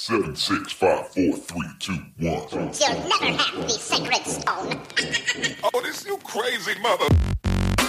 [0.00, 2.46] Seven, six, five, four, three, two, one.
[2.52, 4.80] You'll never have the sacred stone.
[5.74, 7.08] Oh, this you crazy mother.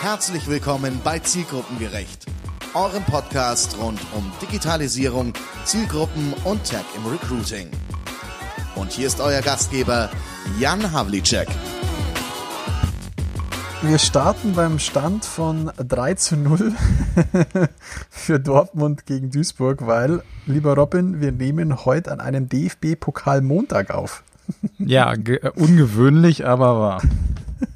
[0.01, 2.25] Herzlich willkommen bei Zielgruppengerecht,
[2.73, 5.33] eurem Podcast rund um Digitalisierung,
[5.65, 7.69] Zielgruppen und Tech im Recruiting.
[8.75, 10.09] Und hier ist euer Gastgeber
[10.59, 11.47] Jan Havlicek.
[13.81, 16.73] Wir starten beim Stand von 3 zu 0
[18.09, 24.23] für Dortmund gegen Duisburg, weil, lieber Robin, wir nehmen heute an einem DFB-Pokal-Montag auf.
[24.79, 25.13] Ja,
[25.55, 27.01] ungewöhnlich, aber wahr.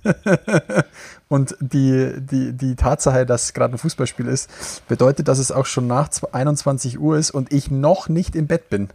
[1.30, 4.49] Und die, die, die Tatsache, dass es gerade ein Fußballspiel ist,
[4.88, 8.70] bedeutet, dass es auch schon nach 21 Uhr ist und ich noch nicht im Bett
[8.70, 8.90] bin.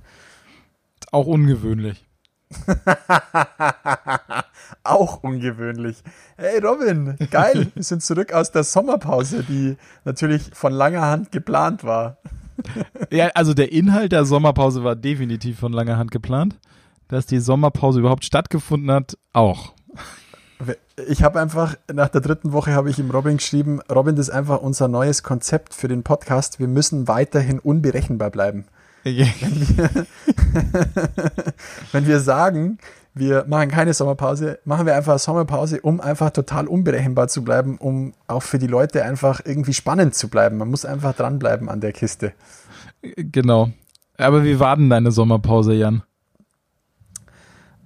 [1.13, 2.05] Auch ungewöhnlich.
[4.89, 6.03] Auch ungewöhnlich.
[6.39, 11.85] Hey Robin, geil, wir sind zurück aus der Sommerpause, die natürlich von langer Hand geplant
[11.85, 12.17] war.
[13.13, 16.59] Ja, also der Inhalt der Sommerpause war definitiv von langer Hand geplant.
[17.07, 19.75] Dass die Sommerpause überhaupt stattgefunden hat, auch.
[21.07, 24.35] Ich habe einfach, nach der dritten Woche habe ich ihm Robin geschrieben, Robin, das ist
[24.35, 26.59] einfach unser neues Konzept für den Podcast.
[26.59, 28.65] Wir müssen weiterhin unberechenbar bleiben.
[29.05, 30.07] Wenn, wir,
[31.93, 32.79] wenn wir sagen,
[33.19, 38.15] wir machen keine Sommerpause, machen wir einfach Sommerpause, um einfach total unberechenbar zu bleiben, um
[38.27, 40.57] auch für die Leute einfach irgendwie spannend zu bleiben.
[40.57, 42.33] Man muss einfach dranbleiben an der Kiste.
[43.03, 43.71] Genau.
[44.17, 46.03] Aber wie war denn deine Sommerpause, Jan?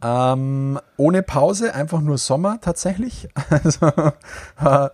[0.05, 3.29] Ähm, ohne Pause, einfach nur Sommer tatsächlich.
[3.51, 3.93] Also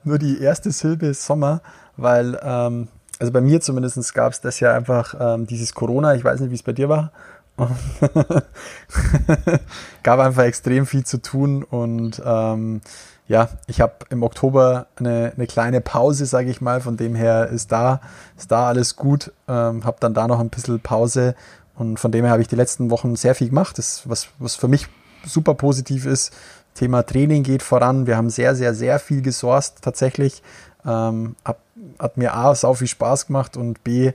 [0.04, 1.62] nur die erste Silbe Sommer,
[1.96, 6.24] weil, ähm, also bei mir zumindest gab es das ja einfach ähm, dieses Corona, ich
[6.24, 7.12] weiß nicht, wie es bei dir war.
[10.02, 12.80] gab einfach extrem viel zu tun und ähm,
[13.26, 16.80] ja, ich habe im Oktober eine, eine kleine Pause, sage ich mal.
[16.80, 18.00] Von dem her ist da,
[18.38, 19.32] ist da alles gut.
[19.46, 21.34] Ähm, habe dann da noch ein bisschen Pause
[21.74, 23.76] und von dem her habe ich die letzten Wochen sehr viel gemacht.
[23.76, 24.88] Das, was, was für mich
[25.24, 26.32] super positiv ist.
[26.74, 28.06] Thema Training geht voran.
[28.06, 30.42] Wir haben sehr, sehr, sehr viel gesourced tatsächlich.
[30.86, 31.60] Ähm, hab,
[31.98, 34.12] hat mir A, sau viel Spaß gemacht und B,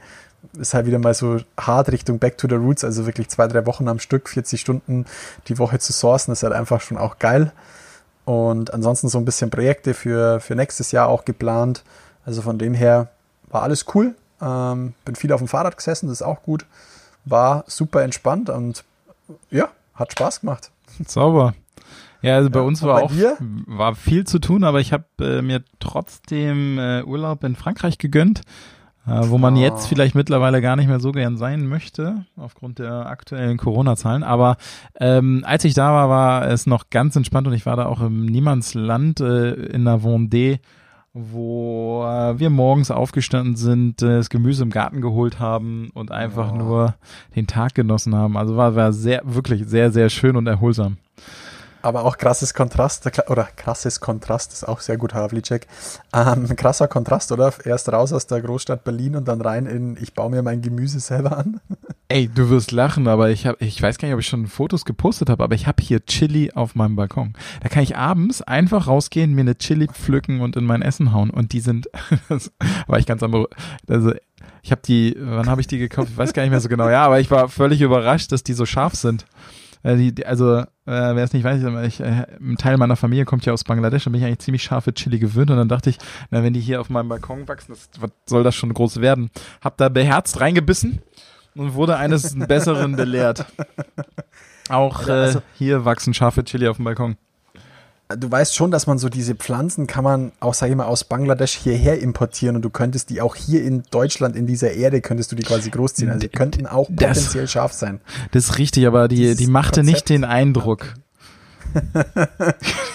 [0.58, 3.66] ist halt wieder mal so hart Richtung Back to the Roots, also wirklich zwei, drei
[3.66, 5.06] Wochen am Stück, 40 Stunden
[5.48, 7.52] die Woche zu sourcen, ist halt einfach schon auch geil.
[8.26, 11.84] Und ansonsten so ein bisschen Projekte für, für nächstes Jahr auch geplant.
[12.26, 13.10] Also von dem her
[13.50, 14.16] war alles cool.
[14.42, 16.66] Ähm, bin viel auf dem Fahrrad gesessen, das ist auch gut.
[17.26, 18.84] War super entspannt und
[19.50, 20.72] ja, hat Spaß gemacht.
[21.08, 21.54] Sauber.
[22.22, 23.38] Ja, also bei Ja, uns war auch dir?
[23.40, 28.42] war viel zu tun, aber ich habe äh, mir trotzdem äh, Urlaub in Frankreich gegönnt,
[29.08, 29.60] äh, wo man Ah.
[29.60, 34.24] jetzt vielleicht mittlerweile gar nicht mehr so gern sein möchte aufgrund der aktuellen Corona-Zahlen.
[34.24, 34.58] Aber
[35.00, 38.02] ähm, als ich da war, war es noch ganz entspannt und ich war da auch
[38.02, 40.60] im Niemandsland äh, in der Vendée
[41.16, 46.52] wo äh, wir morgens aufgestanden sind, äh, das Gemüse im Garten geholt haben und einfach
[46.54, 46.56] Oh.
[46.56, 46.96] nur
[47.36, 48.36] den Tag genossen haben.
[48.36, 50.98] Also war, war sehr, wirklich sehr, sehr schön und erholsam.
[51.84, 55.68] Aber auch krasses Kontrast, oder krasses Kontrast ist auch sehr gut, Havlicek.
[56.14, 57.54] Ähm, krasser Kontrast, oder?
[57.66, 61.02] Erst raus aus der Großstadt Berlin und dann rein in, ich baue mir mein Gemüse
[61.02, 61.60] selber an.
[62.08, 64.86] Ey, du wirst lachen, aber ich habe, ich weiß gar nicht, ob ich schon Fotos
[64.86, 67.34] gepostet habe, aber ich habe hier Chili auf meinem Balkon.
[67.62, 71.32] Da kann ich abends einfach rausgehen, mir eine Chili pflücken und in mein Essen hauen.
[71.32, 71.90] Und die sind,
[72.30, 72.54] das
[72.88, 73.46] war ich ganz am,
[73.90, 74.14] also
[74.62, 76.10] ich habe die, wann habe ich die gekauft?
[76.12, 76.88] Ich weiß gar nicht mehr so genau.
[76.88, 79.26] Ja, aber ich war völlig überrascht, dass die so scharf sind.
[79.84, 83.26] Äh, die, die, also, äh, wer es nicht weiß, ich, äh, ein Teil meiner Familie
[83.26, 85.90] kommt ja aus Bangladesch, da bin ich eigentlich ziemlich scharfe Chili gewöhnt und dann dachte
[85.90, 85.98] ich,
[86.32, 89.30] na, wenn die hier auf meinem Balkon wachsen, das, was soll das schon groß werden?
[89.62, 91.02] Hab da beherzt reingebissen
[91.56, 93.46] und wurde eines Besseren belehrt.
[94.70, 97.18] Auch äh, Also- hier wachsen scharfe Chili auf dem Balkon.
[98.18, 101.04] Du weißt schon, dass man so diese Pflanzen kann man auch, sag ich mal, aus
[101.04, 105.32] Bangladesch hierher importieren und du könntest die auch hier in Deutschland, in dieser Erde, könntest
[105.32, 106.10] du die quasi großziehen.
[106.10, 108.02] Also die könnten auch Das- potenziell scharf sein.
[108.32, 109.96] Das ist richtig, aber die, Dieses die machte Konzept.
[109.96, 110.94] nicht den Eindruck.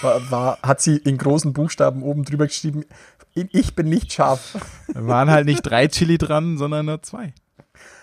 [0.01, 2.85] War, war, hat sie in großen Buchstaben oben drüber geschrieben,
[3.33, 4.57] ich bin nicht scharf.
[4.93, 7.33] Waren halt nicht drei Chili dran, sondern nur zwei.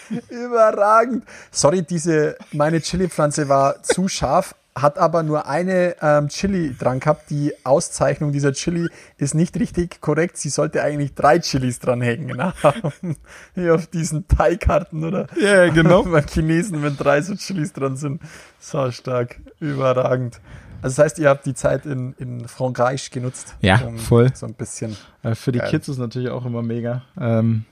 [0.30, 1.24] Überragend.
[1.52, 7.30] Sorry, diese, meine Chili-Pflanze war zu scharf, hat aber nur eine ähm, Chili dran gehabt.
[7.30, 10.38] Die Auszeichnung dieser Chili ist nicht richtig korrekt.
[10.38, 12.36] Sie sollte eigentlich drei Chilis dranhängen.
[12.36, 12.54] Ne?
[13.56, 15.28] Hier auf diesen Thai-Karten, oder?
[15.40, 16.04] Ja, genau.
[16.12, 18.22] Beim Chinesen, wenn drei so Chilis dran sind.
[18.60, 19.40] So stark.
[19.60, 20.42] Überragend.
[20.82, 23.56] Also das heißt, ihr habt die Zeit in, in Frankreich genutzt.
[23.62, 24.30] Ja, voll.
[24.36, 24.98] So ein bisschen.
[25.24, 25.70] Äh, Für die Geil.
[25.70, 27.04] Kids ist natürlich auch immer mega.
[27.20, 27.64] Ähm,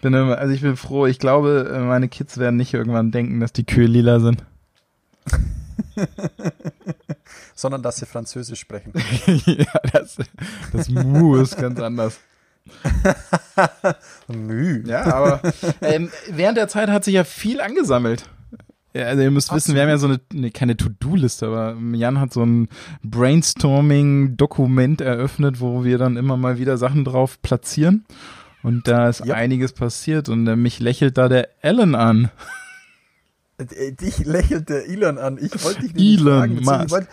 [0.00, 3.40] bin immer, also ich bin froh, ich glaube, äh, meine Kids werden nicht irgendwann denken,
[3.40, 4.44] dass die Kühe lila sind.
[7.54, 8.92] Sondern, dass sie Französisch sprechen.
[9.46, 10.18] ja, das,
[10.72, 12.18] das Mu ist ganz anders.
[14.28, 14.82] Müh.
[14.86, 15.40] Ja, aber
[15.82, 18.24] ähm, während der Zeit hat sich ja viel angesammelt.
[18.94, 22.20] Ja, also ihr müsst wissen, wir haben ja so eine, ne, keine To-Do-Liste, aber Jan
[22.20, 22.68] hat so ein
[23.02, 28.04] Brainstorming-Dokument eröffnet, wo wir dann immer mal wieder Sachen drauf platzieren.
[28.64, 29.34] Und da ist Ja.
[29.34, 32.30] einiges passiert und äh, mich lächelt da der Alan an.
[33.58, 35.38] Äh, Dich lächelte Elon an.
[35.40, 36.84] Ich wollte dich nämlich Elon fragen, Musk.
[36.86, 37.08] ich wollte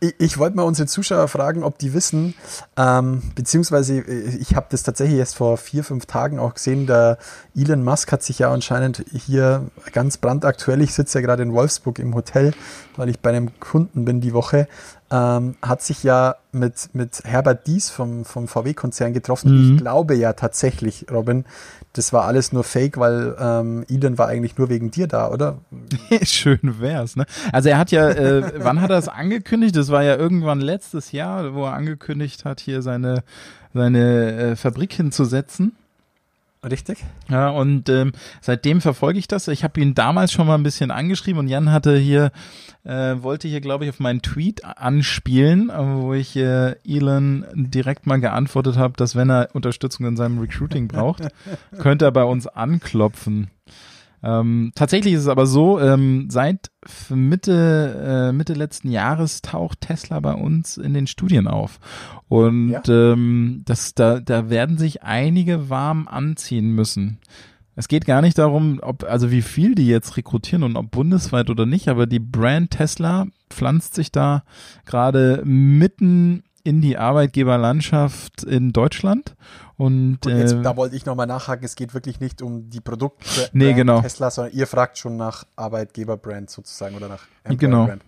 [0.00, 2.34] ich, ich wollte mal unsere Zuschauer fragen, ob die wissen,
[2.76, 7.18] ähm, beziehungsweise äh, ich habe das tatsächlich erst vor vier, fünf Tagen auch gesehen, der
[7.56, 12.00] Elon Musk hat sich ja anscheinend hier ganz brandaktuell, ich sitze ja gerade in Wolfsburg
[12.00, 12.52] im Hotel,
[12.96, 14.66] weil ich bei einem Kunden bin die Woche,
[15.12, 19.52] ähm, hat sich ja mit, mit Herbert Dies vom, vom VW-Konzern getroffen.
[19.52, 19.74] Mhm.
[19.74, 21.44] Ich glaube ja tatsächlich, Robin,
[21.92, 25.58] das war alles nur Fake, weil ähm, Elon war eigentlich nur wegen dir da, oder?
[26.22, 27.26] Schön wär's, ne?
[27.52, 29.76] Also er hat ja, äh, wann hat er es angekündigt?
[29.76, 33.22] Das war ja irgendwann letztes Jahr, wo er angekündigt hat, hier seine,
[33.74, 35.76] seine äh, Fabrik hinzusetzen.
[36.68, 36.98] Richtig?
[37.28, 39.48] Ja, und ähm, seitdem verfolge ich das.
[39.48, 42.30] Ich habe ihn damals schon mal ein bisschen angeschrieben und Jan hatte hier,
[42.84, 48.06] äh, wollte hier, glaube ich, auf meinen Tweet anspielen, äh, wo ich äh, Elon direkt
[48.06, 51.26] mal geantwortet habe, dass wenn er Unterstützung in seinem Recruiting braucht,
[51.78, 53.50] könnte er bei uns anklopfen.
[54.22, 56.70] Ähm, tatsächlich ist es aber so, ähm, seit
[57.10, 61.80] Mitte, äh, Mitte letzten Jahres taucht Tesla bei uns in den Studien auf.
[62.28, 62.82] Und Ja.
[62.88, 67.18] ähm, das, da, da werden sich einige warm anziehen müssen.
[67.74, 71.48] Es geht gar nicht darum, ob, also wie viel die jetzt rekrutieren und ob bundesweit
[71.48, 74.44] oder nicht, aber die Brand Tesla pflanzt sich da
[74.84, 79.34] gerade mitten in die Arbeitgeberlandschaft in Deutschland.
[79.76, 82.80] Und, Und jetzt, äh, da wollte ich nochmal nachhaken, es geht wirklich nicht um die
[82.80, 84.00] Produkte Nee, genau.
[84.00, 87.24] Tesla, sondern ihr fragt schon nach Arbeitgeberbrand sozusagen oder nach
[87.56, 87.86] Genau.
[87.86, 88.02] Brand.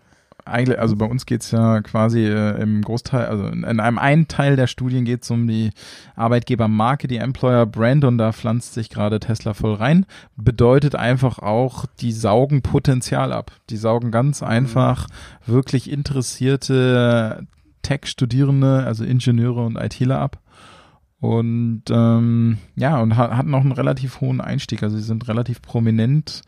[0.44, 4.28] eigentlich, also bei uns geht's ja quasi äh, im Großteil, also in, in einem einen
[4.28, 5.70] Teil der Studien geht's um die
[6.16, 10.06] Arbeitgebermarke, die Employer Brand und da pflanzt sich gerade Tesla voll rein.
[10.36, 13.52] Bedeutet einfach auch, die saugen Potenzial ab.
[13.70, 15.08] Die saugen ganz einfach
[15.46, 17.46] wirklich interessierte
[17.84, 20.40] Tech-Studierende, also Ingenieure und ITler ab.
[21.20, 24.82] Und ähm, ja, und ha hatten auch einen relativ hohen Einstieg.
[24.82, 26.42] Also sie sind relativ prominent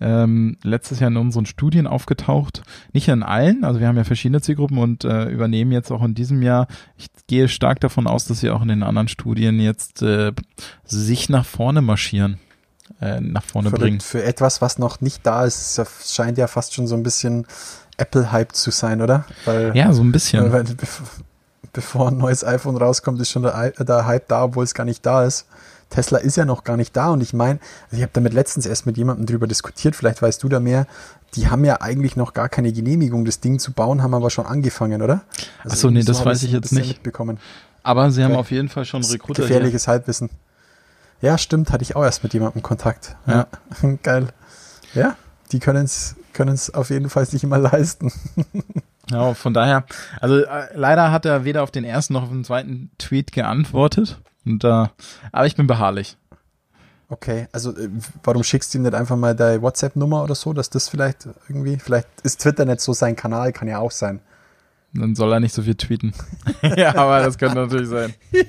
[0.00, 2.62] ähm, letztes Jahr in unseren Studien aufgetaucht.
[2.92, 6.14] Nicht in allen, also wir haben ja verschiedene Zielgruppen und äh, übernehmen jetzt auch in
[6.14, 6.66] diesem Jahr.
[6.96, 10.32] Ich gehe stark davon aus, dass sie auch in den anderen Studien jetzt äh,
[10.84, 12.38] sich nach vorne marschieren,
[13.00, 14.00] äh, nach vorne bringen.
[14.00, 17.46] Verrückt für etwas, was noch nicht da ist, scheint ja fast schon so ein bisschen
[18.02, 19.24] Apple-Hype zu sein, oder?
[19.44, 20.52] Weil, Ja, so ein bisschen.
[20.52, 21.00] weil bev-
[21.72, 25.04] bevor ein neues iPhone rauskommt, ist schon der, der Hype da, obwohl es gar nicht
[25.06, 25.46] da ist.
[25.90, 28.64] Tesla ist ja noch gar nicht da und ich meine, also ich habe damit letztens
[28.66, 30.86] erst mit jemandem drüber diskutiert, vielleicht weißt du da mehr,
[31.34, 34.46] die haben ja eigentlich noch gar keine Genehmigung, das Ding zu bauen, haben aber schon
[34.46, 35.20] angefangen, oder?
[35.62, 36.88] Also Ach so, nee, irgendwie das weiß ich jetzt nicht.
[36.88, 37.38] Mitbekommen.
[37.82, 38.40] Aber sie haben Okay.
[38.40, 39.42] auf jeden Fall schon Recruiter.
[39.42, 39.48] hier.
[39.48, 40.30] Gefährliches Halbwissen.
[41.20, 43.16] Ja, stimmt, hatte ich auch erst mit jemandem Kontakt.
[43.26, 43.46] Ja,
[44.02, 44.28] geil.
[44.94, 45.16] Ja,
[45.52, 46.16] die können es
[46.74, 48.12] auf jeden Fall sich immer leisten.
[49.10, 49.84] Ja, von daher,
[50.20, 54.20] also äh, leider hat er weder auf den ersten noch auf den zweiten Tweet geantwortet.
[54.44, 54.86] Und, äh,
[55.32, 56.16] aber ich bin beharrlich.
[57.08, 57.90] Okay, also äh,
[58.22, 61.78] warum schickst du ihm nicht einfach mal deine WhatsApp-Nummer oder so, dass das vielleicht irgendwie,
[61.78, 64.20] vielleicht ist Twitter nicht so sein Kanal, kann ja auch sein.
[64.94, 66.12] Dann soll er nicht so viel tweeten.
[66.76, 68.14] ja, aber das könnte natürlich sein.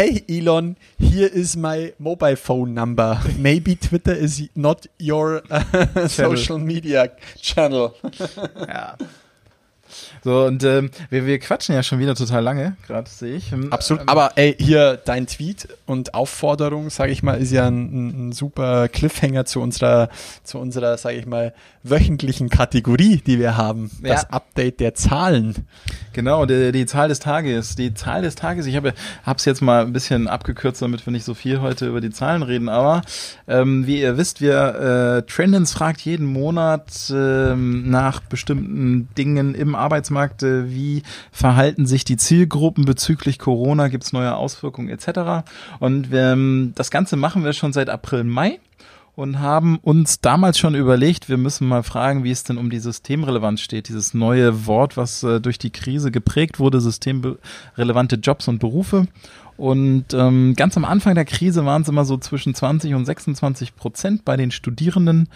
[0.00, 3.20] Hey Elon, here is my mobile phone number.
[3.36, 7.94] Maybe Twitter is not your uh, social media channel.
[8.66, 8.96] Ja.
[10.22, 13.52] So, und ähm, wir, wir quatschen ja schon wieder total lange, gerade sehe ich.
[13.52, 14.02] Ähm, Absolut.
[14.02, 18.32] ähm, Aber ey, hier dein Tweet und Aufforderung, sage ich mal, ist ja ein, ein
[18.32, 20.10] super Cliffhanger zu unserer,
[20.44, 23.90] zu unserer, sage ich mal, wöchentlichen Kategorie, die wir haben.
[24.02, 24.14] Ja.
[24.14, 25.54] Das Update der Zahlen.
[26.12, 27.74] Genau, die, die Zahl des Tages.
[27.76, 28.92] Die Zahl des Tages, ich habe
[29.24, 32.42] es jetzt mal ein bisschen abgekürzt, damit wir nicht so viel heute über die Zahlen
[32.42, 33.02] reden, aber
[33.48, 39.74] ähm, wie ihr wisst, wir äh, Trendens fragt jeden Monat ähm, nach bestimmten Dingen im
[39.74, 40.09] Arbeitsmarkt,
[40.42, 41.02] äh, wie
[41.32, 45.46] verhalten sich die Zielgruppen bezüglich Corona, gibt es neue Auswirkungen etc.
[45.78, 48.58] Und ähm, das Ganze machen wir schon seit April, Mai
[49.14, 52.78] und haben uns damals schon überlegt, wir müssen mal fragen, wie es denn um die
[52.78, 53.88] Systemrelevanz steht.
[53.88, 59.06] Dieses neue Wort, was äh, durch die Krise geprägt wurde, systemrelevante Jobs und Berufe.
[59.56, 63.76] Und ähm, ganz am Anfang der Krise waren es immer so zwischen 20 und 26
[63.76, 65.28] Prozent bei den Studierenden,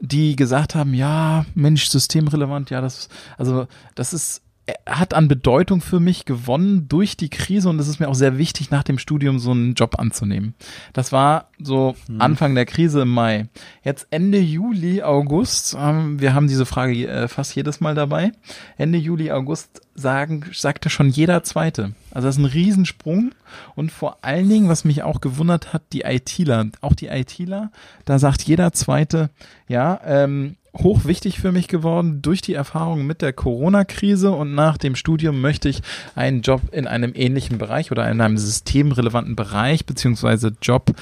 [0.00, 4.42] die gesagt haben, ja, Mensch, systemrelevant, ja, das, also das ist
[4.86, 8.38] hat an Bedeutung für mich gewonnen durch die Krise und es ist mir auch sehr
[8.38, 10.54] wichtig, nach dem Studium so einen Job anzunehmen.
[10.92, 13.48] Das war so Anfang der Krise im Mai.
[13.84, 18.32] Jetzt Ende Juli, August, ähm, wir haben diese Frage äh, fast jedes Mal dabei.
[18.76, 21.94] Ende Juli, August sagen, sagte schon jeder Zweite.
[22.10, 23.32] Also das ist ein Riesensprung.
[23.74, 26.66] Und vor allen Dingen, was mich auch gewundert hat, die ITler.
[26.80, 27.70] Auch die ITler,
[28.04, 29.30] da sagt jeder Zweite,
[29.68, 34.78] ja, ähm, hoch wichtig für mich geworden durch die Erfahrung mit der Corona-Krise und nach
[34.78, 35.82] dem Studium möchte ich
[36.14, 40.92] einen Job in einem ähnlichen Bereich oder in einem systemrelevanten Bereich beziehungsweise Job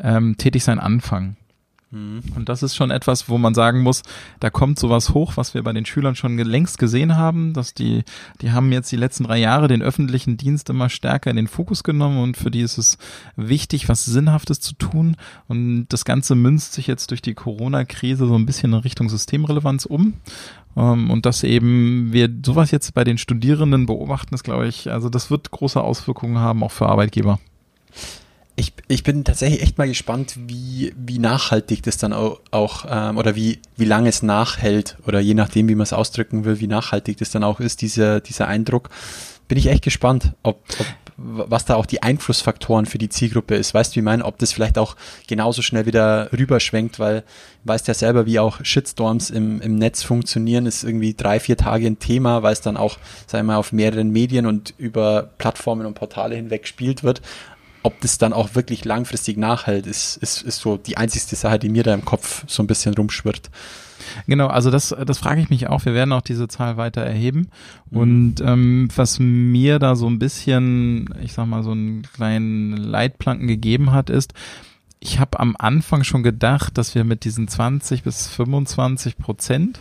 [0.00, 1.36] ähm, tätig sein anfangen.
[1.90, 4.02] Und das ist schon etwas, wo man sagen muss,
[4.40, 8.04] da kommt sowas hoch, was wir bei den Schülern schon längst gesehen haben, dass die,
[8.42, 11.82] die haben jetzt die letzten drei Jahre den öffentlichen Dienst immer stärker in den Fokus
[11.82, 12.98] genommen und für die ist es
[13.36, 15.16] wichtig, was Sinnhaftes zu tun.
[15.46, 19.86] Und das Ganze münzt sich jetzt durch die Corona-Krise so ein bisschen in Richtung Systemrelevanz
[19.86, 20.12] um.
[20.76, 25.08] Ähm, und dass eben wir sowas jetzt bei den Studierenden beobachten, ist, glaube ich, also
[25.08, 27.38] das wird große Auswirkungen haben, auch für Arbeitgeber.
[28.58, 33.16] Ich, ich bin tatsächlich echt mal gespannt, wie, wie nachhaltig das dann auch, auch ähm,
[33.16, 36.66] oder wie, wie lange es nachhält oder je nachdem, wie man es ausdrücken will, wie
[36.66, 38.90] nachhaltig das dann auch ist, dieser, dieser Eindruck.
[39.46, 40.86] Bin ich echt gespannt, ob, ob
[41.16, 43.74] was da auch die Einflussfaktoren für die Zielgruppe ist.
[43.74, 44.96] Weißt du, wie ich meine, ob das vielleicht auch
[45.28, 47.22] genauso schnell wieder rüberschwenkt, weil
[47.62, 51.86] weißt ja selber, wie auch Shitstorms im, im Netz funktionieren, ist irgendwie drei, vier Tage
[51.86, 52.98] ein Thema, weil es dann auch,
[53.28, 57.22] sagen wir mal, auf mehreren Medien und über Plattformen und Portale hinweg gespielt wird
[57.82, 61.68] ob das dann auch wirklich langfristig nachhält, ist, ist, ist so die einzigste Sache, die
[61.68, 63.50] mir da im Kopf so ein bisschen rumschwirrt.
[64.26, 65.84] Genau, also das, das frage ich mich auch.
[65.84, 67.48] Wir werden auch diese Zahl weiter erheben.
[67.90, 67.98] Mhm.
[67.98, 73.46] Und ähm, was mir da so ein bisschen, ich sag mal, so einen kleinen Leitplanken
[73.46, 74.34] gegeben hat, ist,
[75.00, 79.80] ich habe am Anfang schon gedacht, dass wir mit diesen 20 bis 25 Prozent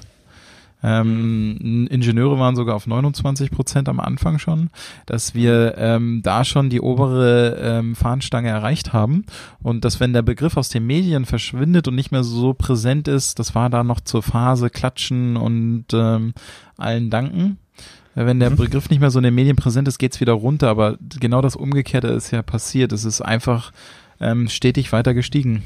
[0.84, 4.70] ähm, Ingenieure waren sogar auf 29 Prozent am Anfang schon,
[5.08, 9.26] dass wir ähm, da schon die obere ähm, Fahnenstange erreicht haben
[9.62, 13.40] und dass wenn der Begriff aus den Medien verschwindet und nicht mehr so präsent ist,
[13.40, 16.34] das war da noch zur Phase Klatschen und ähm,
[16.78, 17.58] allen danken.
[18.14, 18.56] Wenn der mhm.
[18.56, 21.56] Begriff nicht mehr so in den Medien präsent ist, geht's wieder runter, aber genau das
[21.56, 22.92] Umgekehrte ist ja passiert.
[22.92, 23.72] Es ist einfach
[24.20, 25.64] ähm, stetig weiter gestiegen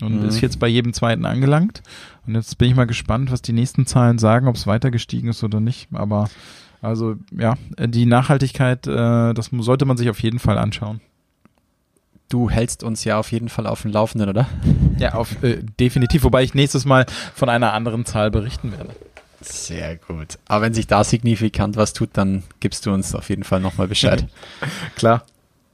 [0.00, 0.28] und mhm.
[0.28, 1.82] ist jetzt bei jedem zweiten angelangt.
[2.26, 5.28] Und jetzt bin ich mal gespannt, was die nächsten Zahlen sagen, ob es weiter gestiegen
[5.28, 5.88] ist oder nicht.
[5.92, 6.28] Aber
[6.82, 11.00] also ja, die Nachhaltigkeit, äh, das sollte man sich auf jeden Fall anschauen.
[12.28, 14.48] Du hältst uns ja auf jeden Fall auf dem Laufenden, oder?
[14.98, 16.22] Ja, auf, äh, definitiv.
[16.22, 18.94] Wobei ich nächstes Mal von einer anderen Zahl berichten werde.
[19.40, 20.38] Sehr gut.
[20.46, 23.88] Aber wenn sich da signifikant was tut, dann gibst du uns auf jeden Fall nochmal
[23.88, 24.26] Bescheid.
[24.96, 25.24] Klar.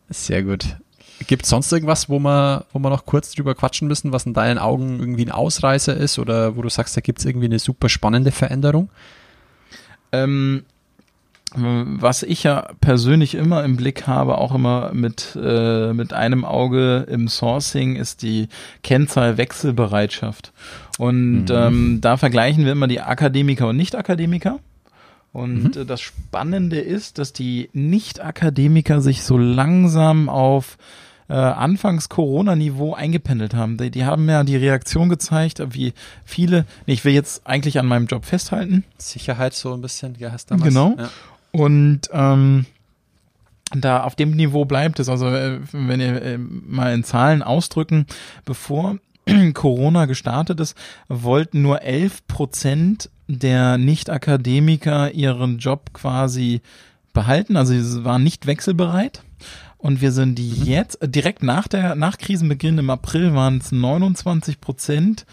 [0.09, 0.77] Sehr gut.
[1.27, 4.35] Gibt es sonst irgendwas, wo wir, wo wir noch kurz drüber quatschen müssen, was in
[4.35, 7.59] deinen Augen irgendwie ein Ausreißer ist oder wo du sagst, da gibt es irgendwie eine
[7.59, 8.91] super spannende Veränderung?
[10.13, 10.65] Ähm,
[11.55, 17.07] was ich ja persönlich immer im Blick habe, auch immer mit, äh, mit einem Auge
[17.09, 18.49] im Sourcing, ist die
[18.83, 20.53] Kennzahl Wechselbereitschaft.
[20.99, 21.51] Und mhm.
[21.51, 24.59] ähm, da vergleichen wir immer die Akademiker und Nicht-Akademiker.
[25.33, 25.83] Und mhm.
[25.83, 30.77] Äh, das Spannende ist, dass die Nicht-Akademiker sich so langsam auf
[31.29, 33.77] äh, anfangs Corona-Niveau eingependelt haben.
[33.77, 35.93] Die, die, haben ja die Reaktion gezeigt, wie
[36.25, 38.85] viele, nee, ich will jetzt eigentlich an meinem Job festhalten.
[38.99, 40.69] Sicherheit so ein bisschen, ja, hast damals.
[40.69, 40.95] Genau.
[40.99, 41.11] Ja.
[41.53, 42.67] Und ähm,
[43.75, 45.09] da auf dem Niveau bleibt es.
[45.09, 48.07] Also äh, wenn ihr äh, mal in Zahlen ausdrücken,
[48.45, 48.99] bevor
[49.55, 50.77] Corona gestartet ist,
[51.09, 56.61] wollten nur 11 Prozent der Nicht-Akademiker ihren Job quasi
[57.13, 57.57] behalten.
[57.57, 59.23] Also sie waren nicht wechselbereit.
[59.87, 60.65] Und wir sind mhm.
[60.65, 65.27] jetzt, direkt nach der, nach Krisenbeginn im April waren es 29 Prozent,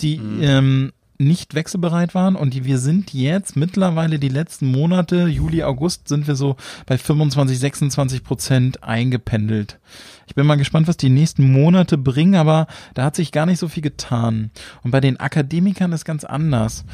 [0.00, 0.42] die mhm.
[0.42, 6.08] ähm, nicht wechselbereit waren und die, wir sind jetzt mittlerweile die letzten Monate, Juli, August,
[6.08, 9.78] sind wir so bei 25, 26 Prozent eingependelt.
[10.26, 13.58] Ich bin mal gespannt, was die nächsten Monate bringen, aber da hat sich gar nicht
[13.58, 14.52] so viel getan.
[14.82, 16.86] Und bei den Akademikern ist ganz anders.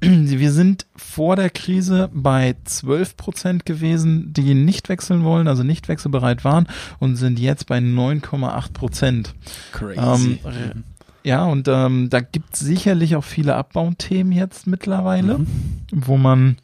[0.02, 5.88] Wir sind vor der Krise bei 12 Prozent gewesen, die nicht wechseln wollen, also nicht
[5.88, 6.66] wechselbereit waren
[6.98, 9.34] und sind jetzt bei 9,8 Prozent.
[9.72, 10.40] Crazy.
[10.44, 10.84] Ähm,
[11.22, 15.46] ja, und ähm, da gibt es sicherlich auch viele Abbauthemen jetzt mittlerweile, mhm.
[15.92, 16.56] wo man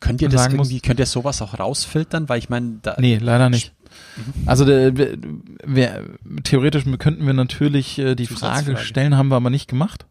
[0.00, 2.28] Könnt ihr das irgendwie, muss, könnt ihr sowas auch rausfiltern?
[2.28, 2.96] Weil ich meine, da.
[2.98, 3.72] Nee, leider nicht.
[4.16, 4.48] Mhm.
[4.48, 6.04] Also der, wir,
[6.44, 10.06] theoretisch könnten wir natürlich äh, die Frage stellen, haben wir aber nicht gemacht.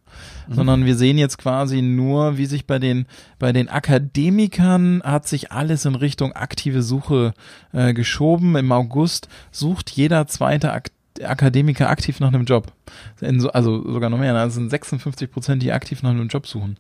[0.47, 0.53] Mhm.
[0.53, 3.05] Sondern wir sehen jetzt quasi nur, wie sich bei den,
[3.39, 7.33] bei den Akademikern hat sich alles in Richtung aktive Suche
[7.71, 8.55] äh, geschoben.
[8.55, 10.91] Im August sucht jeder zweite Ak
[11.21, 12.71] Akademiker aktiv nach einem Job.
[13.19, 14.33] So, also sogar noch mehr.
[14.33, 16.77] Also sind 56 Prozent, die aktiv nach einem Job suchen.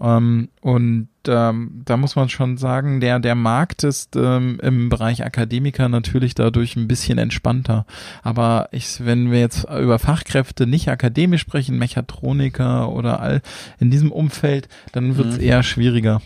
[0.00, 5.24] Ähm, und ähm, da muss man schon sagen, der, der Markt ist ähm, im Bereich
[5.24, 7.84] Akademiker natürlich dadurch ein bisschen entspannter.
[8.22, 13.42] Aber ich, wenn wir jetzt über Fachkräfte nicht akademisch sprechen, Mechatroniker oder all
[13.78, 15.44] in diesem Umfeld, dann wird es mhm.
[15.44, 16.22] eher schwieriger.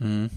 [0.00, 0.30] Mhm.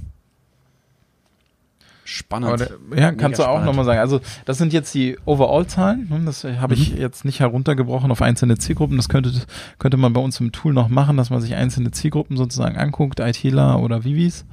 [2.09, 2.47] Spannend.
[2.47, 3.99] Aber, der- ja, Mega kannst du auch nochmal sagen.
[3.99, 6.07] Also das sind jetzt die Overall-Zahlen.
[6.09, 6.21] ne?
[6.25, 7.01] Das habe ich Mhm.
[7.01, 8.95] jetzt nicht heruntergebrochen auf einzelne Zielgruppen.
[8.95, 9.33] Das könnte,
[9.77, 13.19] könnte man bei uns im Tool noch machen, dass man sich einzelne Zielgruppen sozusagen anguckt,
[13.19, 14.45] ITler oder Vivis.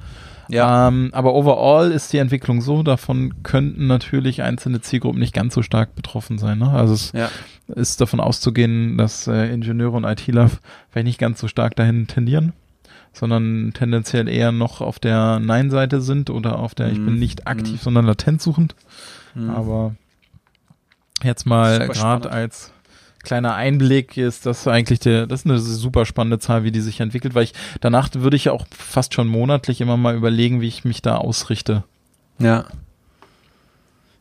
[0.49, 0.89] Ja.
[0.89, 5.61] Ähm, aber overall ist die Entwicklung so, davon könnten natürlich einzelne Zielgruppen nicht ganz so
[5.61, 6.59] stark betroffen sein.
[6.59, 6.69] Ne?
[6.69, 7.29] Also es Ja.
[7.67, 10.51] ist davon auszugehen, dass äh, Ingenieure und ITler
[10.89, 12.51] vielleicht nicht ganz so stark dahin tendieren,
[13.15, 17.19] sondern tendenziell eher noch auf der Nein-Seite sind oder auf der Ich bin Mhm.
[17.19, 17.83] nicht aktiv, Mhm.
[17.83, 18.75] sondern latent suchend.
[19.33, 19.49] Mhm.
[19.49, 19.95] Aber
[21.23, 22.71] jetzt mal gerade als
[23.23, 26.99] kleiner Einblick ist das eigentlich der, das ist eine super spannende Zahl, wie die sich
[26.99, 30.67] entwickelt, weil ich danach würde ich ja auch fast schon monatlich immer mal überlegen, wie
[30.67, 31.83] ich mich da ausrichte.
[32.37, 32.65] Ja.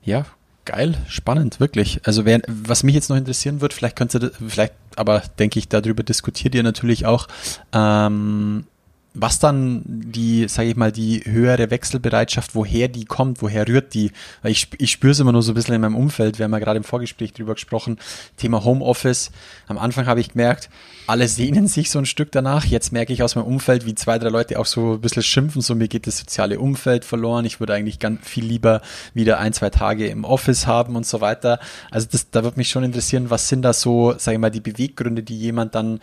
[0.04, 0.24] Ja,
[0.64, 2.00] geil, spannend, wirklich.
[2.04, 5.68] Also wer, was mich jetzt noch interessieren wird, vielleicht könnt ihr, vielleicht, aber denke ich,
[5.68, 7.26] darüber diskutiert ihr natürlich auch,
[7.72, 8.64] ähm,
[9.14, 14.10] was dann die, sage ich mal, die höhere Wechselbereitschaft, woher die kommt, woher rührt die?
[14.42, 16.52] Weil ich, ich spüre es immer nur so ein bisschen in meinem Umfeld, wir haben
[16.52, 17.98] ja gerade im Vorgespräch drüber gesprochen,
[18.36, 19.30] Thema Homeoffice.
[19.68, 20.68] Am Anfang habe ich gemerkt,
[21.06, 22.64] alle sehnen sich so ein Stück danach.
[22.64, 25.62] Jetzt merke ich aus meinem Umfeld, wie zwei, drei Leute auch so ein bisschen schimpfen,
[25.62, 27.44] so mir geht das soziale Umfeld verloren.
[27.44, 28.82] Ich würde eigentlich ganz viel lieber
[29.14, 31.60] wieder ein, zwei Tage im Office haben und so weiter.
[31.92, 34.60] Also das, da würde mich schon interessieren, was sind da so, sage ich mal, die
[34.60, 36.00] Beweggründe, die jemand dann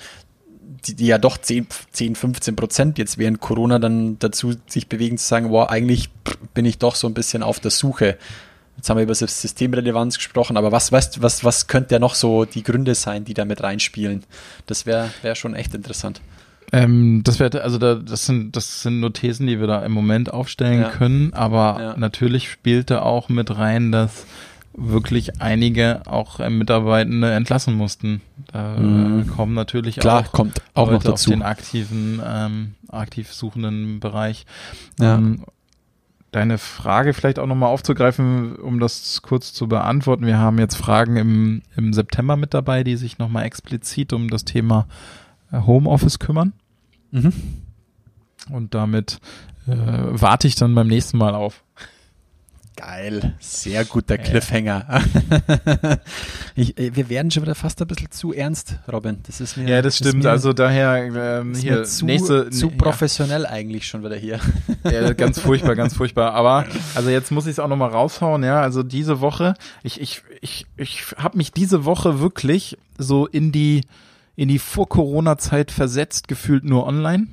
[0.85, 5.17] die, die ja doch 10, 10, 15 Prozent jetzt während Corona dann dazu sich bewegen
[5.17, 6.09] zu sagen, wow, eigentlich
[6.53, 8.17] bin ich doch so ein bisschen auf der Suche.
[8.77, 12.45] Jetzt haben wir über Systemrelevanz gesprochen, aber was, weißt, was, was könnte ja noch so
[12.45, 14.23] die Gründe sein, die da mit reinspielen?
[14.65, 16.21] Das wäre wär schon echt interessant.
[16.73, 19.91] Ähm, das wäre, also da, das sind, das sind nur Thesen, die wir da im
[19.91, 20.89] Moment aufstellen Ja.
[20.89, 21.97] können, aber Ja.
[21.97, 24.25] natürlich spielte auch mit rein, dass
[24.73, 28.21] wirklich einige auch äh, Mitarbeitende entlassen mussten.
[28.51, 29.27] Da Mhm.
[29.27, 31.29] kommen natürlich Klar, auch kommt auch noch Leute dazu.
[31.31, 34.45] auf den aktiven, ähm, aktiv suchenden Bereich.
[34.99, 35.15] Ja.
[35.15, 35.43] Ähm,
[36.31, 40.25] deine Frage vielleicht auch nochmal aufzugreifen, um das kurz zu beantworten.
[40.25, 44.45] Wir haben jetzt Fragen im, im September mit dabei, die sich nochmal explizit um das
[44.45, 44.87] Thema
[45.51, 46.53] äh, Homeoffice kümmern.
[47.11, 47.33] Mhm.
[48.49, 49.19] Und damit
[49.67, 51.63] äh, warte ich dann beim nächsten Mal auf.
[52.83, 54.23] Geil, sehr guter Ja.
[54.23, 55.03] Cliffhanger.
[56.55, 59.19] ich, äh, wir werden schon wieder fast ein bisschen zu ernst, Robin.
[59.27, 60.15] Das ist mir Ja, das stimmt.
[60.15, 60.95] Ist mir, also daher
[61.41, 62.75] ähm, ist hier mir zu, nächste zu ja.
[62.79, 64.39] professionell eigentlich schon wieder hier.
[64.83, 66.33] Ja, ganz furchtbar, ganz furchtbar.
[66.33, 66.65] Aber
[66.95, 68.43] also jetzt muss ich es auch noch mal raushauen.
[68.43, 73.51] Ja, also diese Woche, ich ich ich ich habe mich diese Woche wirklich so in
[73.51, 73.81] die
[74.35, 77.27] in die vor Corona Zeit versetzt gefühlt nur online.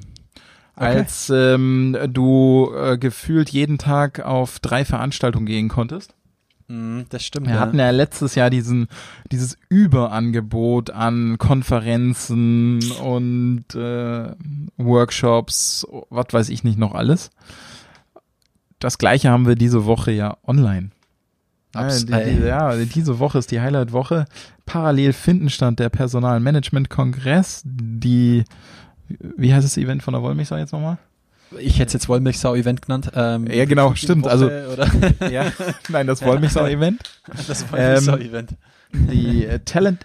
[0.80, 0.86] Okay.
[0.86, 6.14] Als ähm, du äh, gefühlt jeden Tag auf drei Veranstaltungen gehen konntest.
[6.68, 7.48] Mhm, das stimmt.
[7.48, 8.86] Wir hatten ja letztes Jahr diesen,
[9.32, 14.30] dieses Überangebot an Konferenzen und äh,
[14.76, 17.30] Workshops, was weiß ich nicht noch alles.
[18.78, 20.90] Das gleiche haben wir diese Woche ja online.
[21.74, 22.36] Ja, Abs- die, ey.
[22.36, 24.26] die, ja, diese Woche ist die Highlight-Woche.
[24.64, 28.44] Parallel finden stand der Personalmanagement-Kongress, die,
[29.08, 30.98] wie heißt das Event von der Wollmilchsau jetzt nochmal?
[31.58, 33.10] Ich hätte es jetzt Wollmilchsau-Event genannt.
[33.14, 34.68] Ähm, Ja, genau, stimmt, also- Woche
[35.20, 35.50] Oder Ja,
[35.88, 37.00] nein, das Wollmilchsau-Event.
[37.46, 38.54] das Wollmilchsau-Event.
[38.92, 40.04] die äh, Talent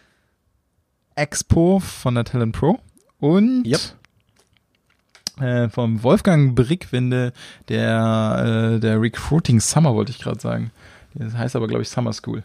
[1.16, 2.80] Expo von der Talent Pro
[3.20, 3.80] und Yep.
[5.42, 7.34] äh, vom Wolfgang Brickwinde
[7.70, 10.72] der, äh, der Recruiting Summer, wollte ich gerade sagen.
[11.14, 12.44] Das heißt aber, glaube ich, Summer School.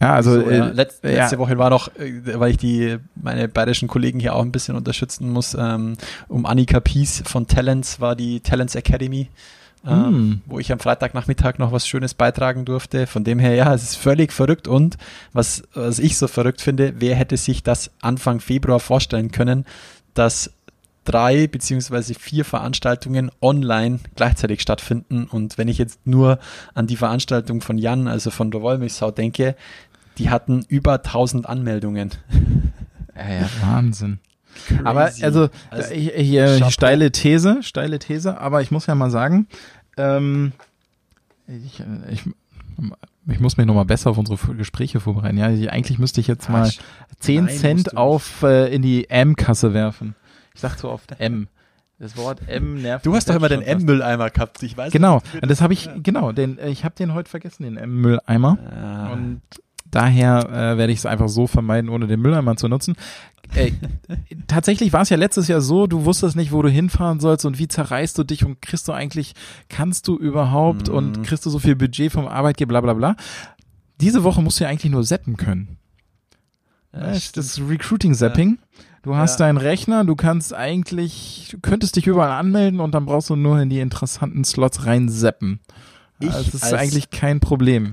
[0.00, 1.10] Ja, also so, äh, Letz, ja.
[1.10, 4.76] letzte Woche war noch, äh, weil ich die meine bayerischen Kollegen hier auch ein bisschen
[4.76, 5.96] unterstützen muss, ähm,
[6.28, 9.28] um Annika Pies von Talents war die Talents Academy,
[9.86, 10.40] ähm, Hm.
[10.46, 13.06] wo ich am Freitagnachmittag noch was Schönes beitragen durfte.
[13.06, 14.98] Von dem her, ja, es ist völlig verrückt und
[15.32, 19.64] was, was ich so verrückt finde, wer hätte sich das Anfang Februar vorstellen können,
[20.14, 20.50] dass
[21.08, 25.24] drei beziehungsweise vier Veranstaltungen online gleichzeitig stattfinden.
[25.24, 26.38] Und wenn ich jetzt nur
[26.74, 29.56] an die Veranstaltung von Jan, also von der Wollmilchsau denke,
[30.18, 32.10] die hatten über 1000 Anmeldungen.
[33.16, 34.18] ja, ja, Wahnsinn.
[34.84, 35.24] Aber Crazy.
[35.24, 36.70] also, Also, hier, hier Chapeau.
[36.70, 39.46] steile These, steile These, aber ich muss ja mal sagen,
[39.96, 40.52] ähm,
[41.46, 42.24] ich, ich,
[43.28, 45.38] ich muss mich noch mal besser auf unsere Gespräche vorbereiten.
[45.38, 46.78] Ja, ich, eigentlich müsste ich jetzt mal Arsch.
[47.20, 50.14] 10 Nein, Cent auf äh, in die M-Kasse werfen.
[50.58, 51.46] Ich sag so oft M.
[52.00, 53.06] Das Wort M nervt.
[53.06, 53.62] Du hast doch immer den.
[53.62, 54.60] M-Mülleimer gehabt.
[54.64, 57.62] Ich weiß Genau, nicht, das habe ich, genau, den, äh, ich habe den heute vergessen,
[57.62, 58.58] den M-Mülleimer.
[58.72, 59.12] Ah.
[59.12, 59.40] Und
[59.88, 62.96] daher äh, werde ich es einfach so vermeiden, ohne den Mülleimer zu nutzen.
[63.54, 63.70] Äh,
[64.48, 67.60] tatsächlich war es ja letztes Jahr so, du wusstest nicht, wo du hinfahren sollst und
[67.60, 69.34] wie zerreißt du dich und kriegst du eigentlich,
[69.68, 70.94] kannst du überhaupt Mhm.
[70.94, 73.16] und kriegst du so viel Budget vom Arbeitgeber, bla bla bla.
[74.00, 75.78] Diese Woche musst du ja eigentlich nur zappen können.
[76.92, 78.58] Ja, das Recruiting-Zapping.
[79.08, 79.46] Du hast Ja.
[79.46, 83.58] deinen Rechner, du kannst eigentlich, du könntest dich überall anmelden und dann brauchst du nur
[83.58, 85.60] in die interessanten Slots rein zappen.
[86.20, 87.92] ich Also das ist als- eigentlich kein Problem.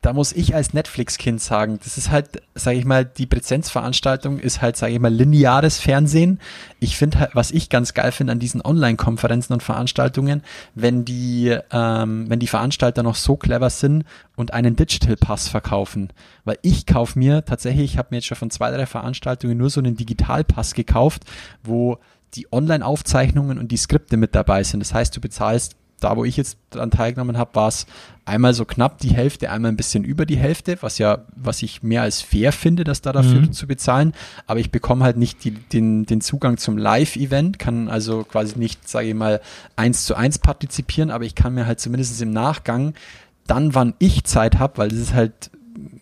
[0.00, 4.62] Da muss ich als Netflix-Kind sagen, das ist halt, sage ich mal, die Präsenzveranstaltung ist
[4.62, 6.40] halt, sage ich mal, lineares Fernsehen.
[6.80, 10.42] Ich finde halt, was ich ganz geil finde an diesen Online-Konferenzen und Veranstaltungen,
[10.74, 14.04] wenn die, ähm, wenn die Veranstalter noch so clever sind
[14.36, 16.12] und einen Digital Pass verkaufen.
[16.44, 19.70] Weil ich kaufe mir tatsächlich, ich habe mir jetzt schon von zwei, drei Veranstaltungen nur
[19.70, 21.24] so einen Digitalpass gekauft,
[21.62, 21.98] wo
[22.34, 24.80] die Online-Aufzeichnungen und die Skripte mit dabei sind.
[24.80, 27.86] Das heißt, du bezahlst da, wo ich jetzt dran teilgenommen habe, war es
[28.24, 31.82] einmal so knapp die Hälfte, einmal ein bisschen über die Hälfte, was ja, was ich
[31.82, 33.52] mehr als fair finde, das da dafür Mhm.
[33.52, 34.12] zu bezahlen.
[34.46, 38.88] Aber ich bekomme halt nicht die, den, den Zugang zum Live-Event, kann also quasi nicht,
[38.88, 39.40] sage ich mal,
[39.76, 42.94] eins zu eins partizipieren, aber ich kann mir halt zumindest im Nachgang
[43.46, 45.50] dann, wann ich Zeit habe, weil das ist halt,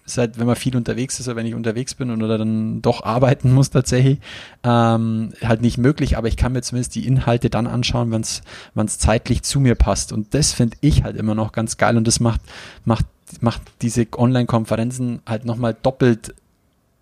[0.04, 2.82] ist halt, wenn man viel unterwegs ist oder wenn ich unterwegs bin und oder dann
[2.82, 4.18] doch arbeiten muss tatsächlich,
[4.62, 8.98] ähm, halt nicht möglich, aber ich kann mir zumindest die Inhalte dann anschauen, wenn es
[8.98, 10.12] zeitlich zu mir passt.
[10.12, 12.40] Und das finde ich halt immer noch ganz geil und das macht,
[12.84, 13.06] macht,
[13.40, 16.34] macht diese Online-Konferenzen halt nochmal doppelt,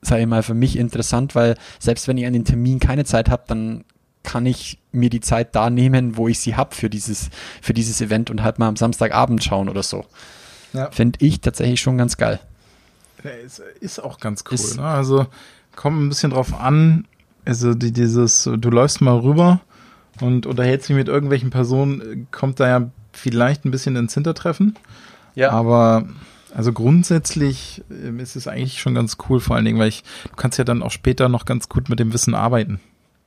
[0.00, 3.30] sage ich mal, für mich interessant, weil selbst wenn ich an den Termin keine Zeit
[3.30, 3.84] habe, dann
[4.22, 7.30] kann ich mir die Zeit da nehmen, wo ich sie habe für dieses,
[7.60, 10.04] für dieses Event und halt mal am Samstagabend schauen oder so.
[10.72, 10.90] Ja.
[10.90, 12.40] Finde ich tatsächlich schon ganz geil.
[13.24, 14.54] Ja, Ist, ist auch ganz cool.
[14.54, 14.84] Ist- ne?
[14.84, 15.26] Also
[15.76, 17.06] kommt ein bisschen drauf an.
[17.44, 19.60] Also die, dieses, du läufst mal rüber
[20.20, 24.76] und unterhältst dich mit irgendwelchen Personen, äh, kommt da ja vielleicht ein bisschen ins Hintertreffen.
[25.34, 25.50] Ja.
[25.50, 26.06] Aber
[26.54, 30.36] also grundsätzlich ähm, ist es eigentlich schon ganz cool, vor allen Dingen, weil ich, du
[30.36, 32.80] kannst ja dann auch später noch ganz gut mit dem Wissen arbeiten.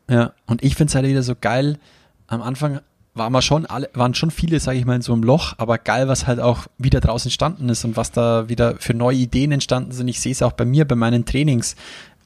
[0.10, 1.79] Ja, und ich finde es halt wieder so geil.
[2.27, 2.79] Am Anfang
[3.15, 5.78] waren wir schon alle, waren schon viele, sage ich mal, in so einem Loch, aber
[5.78, 9.54] geil, was halt auch wieder draußen entstanden ist und was da wieder für neue Ideen
[9.54, 10.08] entstanden sind.
[10.10, 11.75] Ich sehe es auch bei mir, bei meinen Trainings.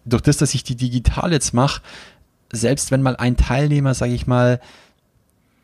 [0.04, 1.82] Durch das, dass ich die digital jetzt mache,
[2.52, 4.60] selbst wenn mal ein Teilnehmer, sage ich mal,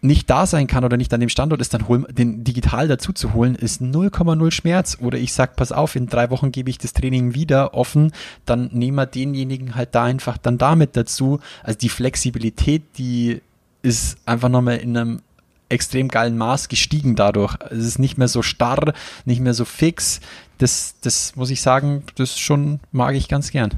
[0.01, 3.11] nicht da sein kann oder nicht an dem Standort ist, dann hol, den digital dazu
[3.11, 4.97] zu holen, ist 0,0 Schmerz.
[5.01, 8.11] Oder ich sag, pass auf, in drei Wochen gebe ich das Training wieder offen,
[8.45, 11.39] dann nehmen wir denjenigen halt da einfach dann damit dazu.
[11.63, 13.41] Also die Flexibilität, die
[13.85, 15.21] ist einfach nochmal in einem
[15.69, 17.55] extrem geilen Maß gestiegen dadurch.
[17.69, 18.93] Es ist nicht mehr so starr,
[19.25, 20.19] nicht mehr so fix.
[20.57, 23.71] Das, das muss ich sagen, das schon mag ich ganz gern.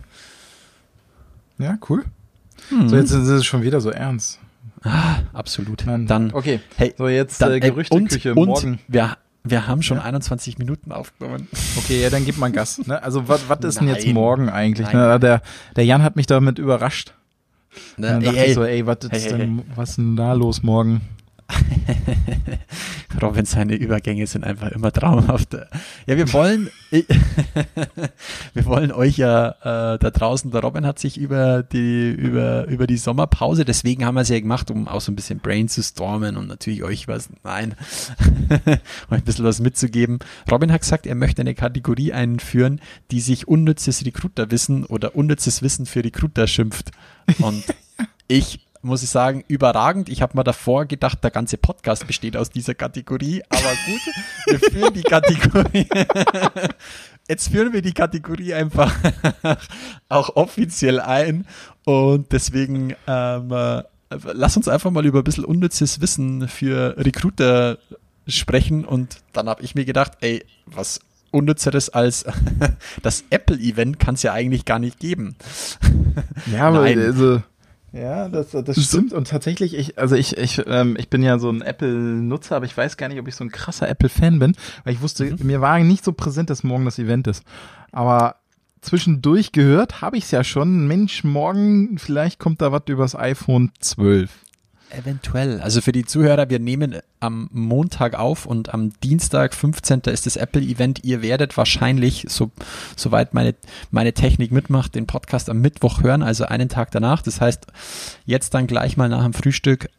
[1.58, 2.06] Ja, cool.
[2.88, 4.40] So, jetzt ist es schon wieder so ernst.
[5.34, 5.84] Absolut.
[5.86, 6.08] Nein.
[6.08, 6.60] Dann, okay.
[6.76, 8.80] hey, So, jetzt dann, äh, Gerüchteküche und, und morgen.
[8.88, 10.04] Wir, wir haben schon Ja.
[10.04, 11.48] 21 Minuten aufgenommen.
[11.78, 12.80] Okay, ja, dann gib mal Gas.
[12.86, 13.02] Ne?
[13.02, 14.92] Also, was ist denn jetzt morgen eigentlich?
[14.92, 15.20] Ne?
[15.20, 15.42] Der,
[15.76, 17.14] der Jan hat mich damit überrascht.
[17.98, 20.34] Ne, dann ey, dachte ey, ich so, ey, was ist, denn, was ist denn da
[20.34, 21.02] los morgen?
[23.22, 25.54] Robin, seine Übergänge sind einfach immer traumhaft.
[26.06, 26.70] Ja, wir wollen,
[28.54, 29.50] wir wollen euch ja
[29.94, 34.16] äh, da draußen, der Robin hat sich über die, über, über die Sommerpause, deswegen haben
[34.16, 37.08] wir es ja gemacht, um auch so ein bisschen Brain zu stormen und natürlich euch
[37.08, 37.76] was, nein,
[39.10, 40.20] euch ein bisschen was mitzugeben.
[40.52, 42.82] Robin hat gesagt, er möchte eine Kategorie einführen,
[43.12, 46.92] die sich unnützes Recruiterwissen oder unnützes Wissen für Recruiter schimpft.
[47.40, 47.64] Und
[48.28, 50.10] ich muss ich sagen, überragend.
[50.10, 54.02] Ich habe mir davor gedacht, der ganze Podcast besteht aus dieser Kategorie, aber gut,
[54.48, 55.88] wir führen die Kategorie.
[57.28, 58.96] Jetzt führen wir die Kategorie einfach
[60.10, 61.46] auch offiziell ein
[61.84, 67.78] und deswegen ähm, äh, lass uns einfach mal über ein bisschen unnützes Wissen für Recruiter
[68.28, 72.26] sprechen und dann habe ich mir gedacht, ey, was unnützeres als
[73.04, 75.36] das Apple-Event kann es ja eigentlich gar nicht geben.
[76.52, 77.00] Ja, aber Nein.
[77.00, 77.42] also
[77.94, 81.50] ja, das, das stimmt und tatsächlich ich also ich ich ähm, ich bin ja so
[81.50, 84.40] ein Apple Nutzer, aber ich weiß gar nicht, ob ich so ein krasser Apple Fan
[84.40, 87.44] bin, weil ich wusste, mir war nicht so präsent, dass morgen das Event ist.
[87.92, 88.36] Aber
[88.82, 93.72] zwischendurch gehört habe ich es ja schon, Mensch, morgen vielleicht kommt da was übers iPhone
[93.80, 94.32] 12.
[94.90, 95.60] Eventuell.
[95.60, 100.02] Also für die Zuhörer, wir nehmen am Montag auf und am Dienstag, 15.
[100.06, 101.04] ist das Apple-Event.
[101.04, 102.52] Ihr werdet wahrscheinlich, so,
[102.96, 103.54] soweit meine,
[103.92, 107.22] meine Technik mitmacht, den Podcast am Mittwoch hören, also einen Tag danach.
[107.22, 107.68] Das heißt,
[108.26, 109.90] jetzt dann gleich mal nach dem Frühstück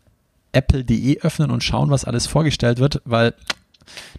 [0.53, 3.35] apple.de öffnen und schauen, was alles vorgestellt wird, weil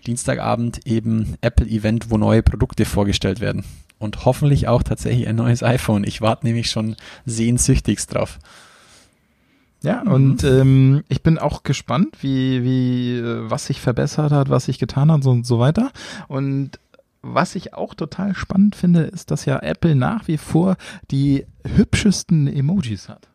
[0.05, 3.65] Dienstagabend eben Apple-Event, wo neue Produkte vorgestellt werden.
[3.97, 6.03] Und hoffentlich auch tatsächlich ein neues iPhone.
[6.03, 8.39] Ich warte nämlich schon sehnsüchtigst drauf.
[9.81, 14.65] Ja, und ähm, ich bin auch gespannt, wie, wie, äh, was sich verbessert hat, was
[14.65, 15.91] sich getan hat und so weiter.
[16.27, 16.79] Und
[17.21, 20.75] was ich auch total spannend finde, ist, dass ja Apple nach wie vor
[21.11, 23.29] die hübschesten Emojis hat.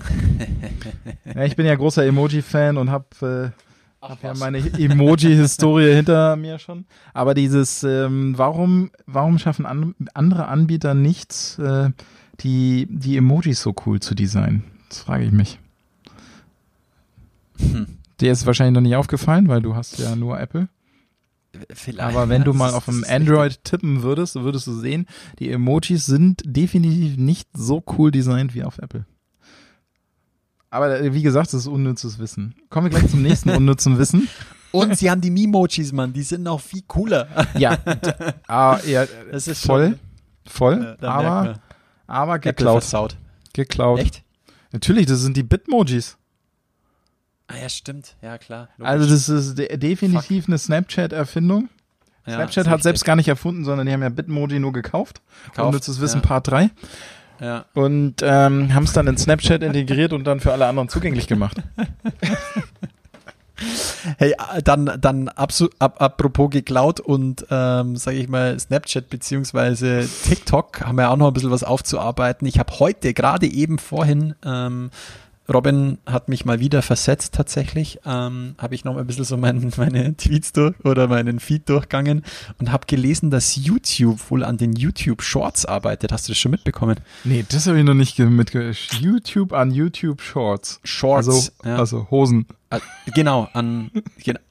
[1.34, 3.52] ja, ich bin ja großer Emoji-Fan und habe
[4.00, 6.86] äh, hab ja meine Emoji-Historie hinter mir schon.
[7.12, 11.90] Aber dieses, ähm, warum, warum schaffen an, andere Anbieter nicht, äh,
[12.40, 14.64] die, die Emojis so cool zu designen?
[14.88, 15.58] Das frage ich mich.
[17.62, 17.86] Hm.
[18.20, 20.68] Dir ist wahrscheinlich noch nicht aufgefallen, weil du hast ja nur Apple.
[21.72, 22.00] Vielleicht.
[22.00, 25.06] Aber wenn du mal auf dem Android tippen würdest, würdest du sehen,
[25.38, 29.06] die Emojis sind definitiv nicht so cool designt wie auf Apple.
[30.70, 32.54] Aber äh, wie gesagt, das ist unnützes Wissen.
[32.70, 34.28] Kommen wir gleich zum nächsten unnützen Wissen.
[34.70, 37.28] Und sie haben die Memojis, Mann, die sind noch viel cooler.
[37.58, 37.76] Ja,
[38.48, 39.98] ah, ja Das ist voll,
[40.46, 41.60] voll, merkt aber,
[42.06, 43.18] aber geklaut.
[43.52, 44.00] Geklaut.
[44.00, 44.22] Echt?
[44.72, 46.16] Natürlich, das sind die Bitmojis.
[47.52, 48.16] Ah ja, stimmt.
[48.22, 48.68] Ja, klar.
[48.78, 48.90] Logisch.
[48.90, 51.68] Also das ist de definitiv eine Snapchat-Erfindung.
[52.26, 55.20] Ja, Snapchat hat selbst gar nicht erfunden, sondern die haben ja Bitmoji nur gekauft.
[55.46, 56.26] Gekauft, Unnützes Wissen ja.
[56.26, 56.70] Part 3.
[57.40, 57.64] Ja.
[57.74, 61.58] Und ähm, haben es dann in Snapchat integriert und dann für alle anderen zugänglich gemacht.
[64.18, 64.34] Hey,
[64.64, 71.10] dann, dann ab, apropos geklaut und, ähm, sage ich mal, Snapchat beziehungsweise TikTok haben wir
[71.10, 72.46] auch noch ein bisschen was aufzuarbeiten.
[72.48, 74.90] Ich habe heute, gerade eben vorhin, ähm,
[75.52, 79.72] Robin hat mich mal wieder versetzt tatsächlich, ähm, habe ich noch ein bisschen so mein,
[79.76, 82.22] meine Tweets durch oder meinen Feed durchgangen
[82.58, 86.12] und habe gelesen, dass YouTube wohl an den YouTube Shorts arbeitet.
[86.12, 86.96] Hast du das schon mitbekommen?
[87.24, 88.72] Nee, das habe ich noch nicht mitge...
[89.00, 90.80] YouTube an YouTube Shorts.
[90.84, 91.76] Shorts, Also, ja.
[91.76, 92.46] also Hosen.
[92.70, 92.80] Äh,
[93.14, 93.90] Genau, an,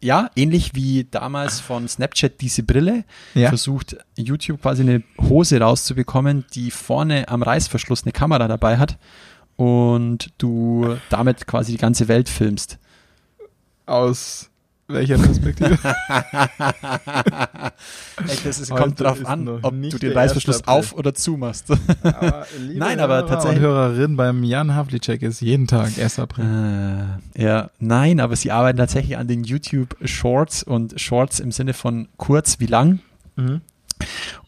[0.02, 3.50] ja, ähnlich wie damals von Snapchat diese Brille, Ja.
[3.50, 8.98] versucht YouTube quasi eine Hose rauszubekommen, die vorne am Reißverschluss eine Kamera dabei hat
[9.62, 12.80] und du damit quasi die ganze Welt filmst.
[13.86, 14.50] Aus
[14.88, 15.78] welcher Perspektive?
[18.28, 20.68] Echt, das ist, kommt drauf ist an, ob du den Reißverschluss 1.
[20.68, 20.80] April.
[20.80, 21.68] auf oder zumachst.
[22.02, 26.18] aber, liebe Nein, aber Hörer tatsächlich- Und Hörerin beim Jan Havlicek ist jeden Tag 1.
[26.18, 27.20] April.
[27.38, 31.74] Äh, ja, nein, aber sie arbeiten tatsächlich an den YouTube Shorts und Shorts im Sinne
[31.76, 32.98] von kurz wie lang.
[33.36, 33.62] Mhm.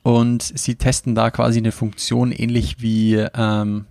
[0.02, 3.86] Und sie testen da quasi eine Funktion ähnlich wie ähm,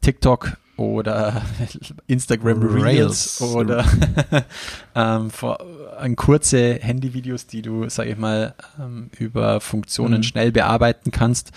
[0.00, 1.42] TikTok oder
[2.06, 3.40] Instagram Reels, Rails.
[3.40, 3.84] oder
[4.94, 5.58] ähm, vor,
[5.98, 10.22] an kurze Handyvideos, die du, sag ich mal, ähm, über Funktionen Mhm.
[10.24, 11.50] schnell bearbeiten kannst.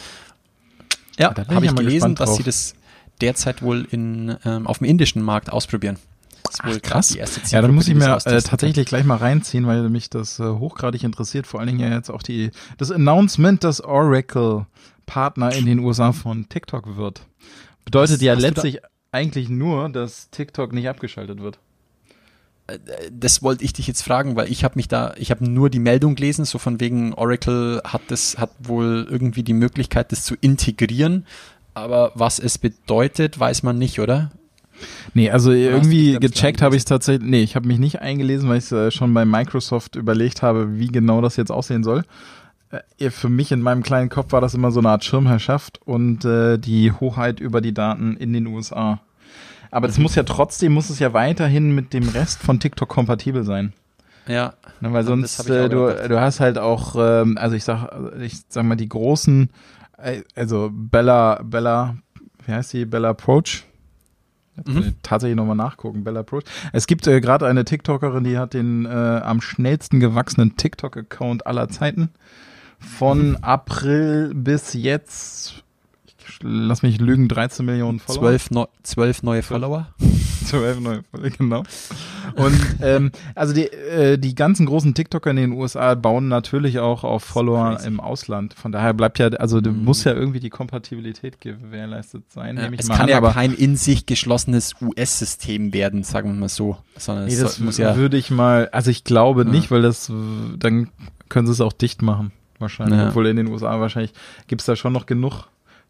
[1.18, 2.76] Ja, habe ich ich gelesen, dass sie das
[3.20, 5.98] derzeit wohl in, ähm, auf dem indischen Markt ausprobieren.
[6.44, 7.14] Das ist Ach, wohl krass.
[7.50, 11.04] Ja, dann muss ich mir äh, tatsächlich gleich mal reinziehen, weil mich das äh, hochgradig
[11.04, 11.46] interessiert.
[11.46, 14.66] Vor allen Dingen ja jetzt auch die das Announcement, dass Oracle
[15.06, 17.22] Partner in den USA von TikTok wird.
[17.92, 18.80] Bedeutet Hast- ja letztlich
[19.12, 21.60] eigentlich nur, dass TikTok nicht abgeschaltet wird.
[22.68, 22.80] kann.
[23.12, 25.80] Das wollte ich dich jetzt fragen, weil ich habe mich da, ich habe nur die
[25.80, 30.36] Meldung gelesen, so von wegen Oracle hat das, hat wohl irgendwie die Möglichkeit, das zu
[30.40, 31.26] integrieren.
[31.74, 34.30] Aber was es bedeutet, weiß man nicht, oder?
[35.16, 37.28] Nee, also irgendwie gecheckt habe ich es tatsächlich.
[37.28, 40.78] Nee, ich habe mich nicht eingelesen, weil ich es äh, schon bei Microsoft überlegt habe,
[40.78, 42.04] wie genau das jetzt aussehen soll.
[42.98, 46.26] Äh, für mich in meinem kleinen Kopf war das immer so eine Art Schirmherrschaft und
[46.26, 49.02] äh, die Hoheit über die Daten in den USA.
[49.72, 53.44] Aber das muss ja trotzdem, muss es ja weiterhin mit dem Rest von TikTok kompatibel
[53.44, 53.74] sein.
[54.28, 54.54] Ja.
[54.80, 56.10] Ne, weil sonst, äh, du, gedacht.
[56.10, 59.50] du hast halt auch, ähm, also ich sag, ich sag mal, die großen,
[59.98, 61.98] äh, also Bella, Bella,
[62.46, 62.86] wie heißt die?
[62.86, 63.66] Bella Approach?
[64.68, 66.44] Ich tatsächlich nochmal nachgucken, Bella Approach.
[66.74, 71.70] Es gibt äh, gerade eine TikTokerin, die hat den äh, am schnellsten gewachsenen TikTok-Account aller
[71.70, 72.10] Zeiten.
[72.80, 75.64] Von April bis jetzt,
[76.28, 78.22] ich lass mich lügen, 13 Millionen Follower.
[78.22, 79.88] Zwölf, neu, zwölf neue Follower.
[80.46, 81.64] 12 neue Folge, genau.
[82.36, 87.04] Und ähm, also die, äh, die ganzen großen TikToker in den USA bauen natürlich auch
[87.04, 88.56] auf Follower im Ausland.
[88.56, 92.88] Von daher bleibt ja, also du muss ja irgendwie die Kompatibilität gewährleistet sein, Ja, es
[92.88, 93.08] kann an.
[93.10, 96.78] ja aber kein in sich geschlossenes US-System werden, sagen wir mal so.
[96.98, 97.96] Sondern nee, das muss ja.
[97.96, 99.50] würde ich mal, also ich glaube Ja.
[99.52, 100.12] nicht, weil das,
[100.58, 100.90] dann
[101.28, 102.32] können sie es auch dicht machen.
[102.60, 103.00] Wahrscheinlich.
[103.00, 103.10] Ja.
[103.10, 104.14] Obwohl in den USA wahrscheinlich
[104.48, 105.48] gibt's da schon noch genug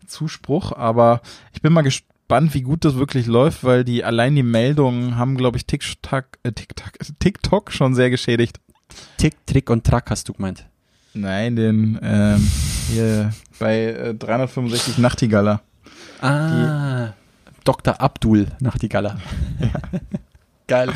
[0.08, 0.72] Zuspruch.
[0.72, 1.22] Aber
[1.54, 5.36] ich bin mal gespannt, wie gut das wirklich läuft, weil die allein die Meldungen haben,
[5.36, 8.60] glaube ich, TikTok, äh, TikTok, TikTok schon sehr geschädigt.
[9.18, 10.66] Tick, Trick und Track hast du gemeint.
[11.14, 12.52] Nein, den ähm,
[12.92, 15.62] hier bei äh, 365 Nachtigaller.
[16.22, 17.14] Ah,
[17.64, 18.00] Dr.
[18.00, 19.18] Abdul Nachtigaller.
[20.70, 20.90] Geil.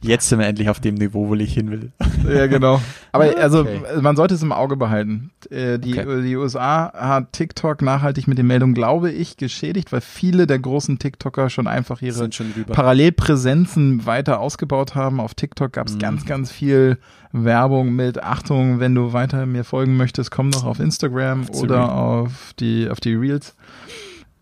[0.00, 1.92] Jetzt sind wir endlich auf dem Niveau, wo ich hin will.
[2.32, 2.80] Ja, genau.
[3.10, 3.80] Aber also Okay.
[4.00, 5.32] man sollte es im Auge behalten.
[5.50, 6.22] Äh, die, Okay.
[6.22, 10.98] die USA hat TikTok nachhaltig mit den Meldungen, glaube ich, geschädigt, weil viele der großen
[11.00, 12.52] TikToker schon einfach ihre schon.
[12.70, 15.18] Parallelpräsenzen weiter ausgebaut haben.
[15.20, 15.98] Auf TikTok gab es Mhm.
[16.00, 16.98] ganz, ganz viel
[17.32, 21.78] Werbung mit Achtung, wenn du weiter mir folgen möchtest, komm doch auf Instagram Auf oder
[21.80, 21.90] Reels.
[21.90, 23.54] auf die auf die Reels.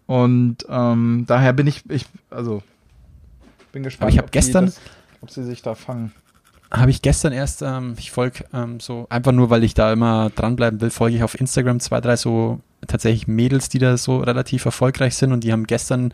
[0.07, 2.63] Und ähm, daher bin ich, ich also
[3.77, 4.81] bin gespannt, ich hab ob die gestern- das,
[5.21, 6.13] ob sie sich da fangen.
[6.71, 10.31] habe ich gestern erst, ähm, ich folge ähm, so, einfach nur, weil ich da immer
[10.35, 14.65] dranbleiben will, folge ich auf Instagram zwei, drei so tatsächlich Mädels, die da so relativ
[14.65, 16.13] erfolgreich sind und die haben gestern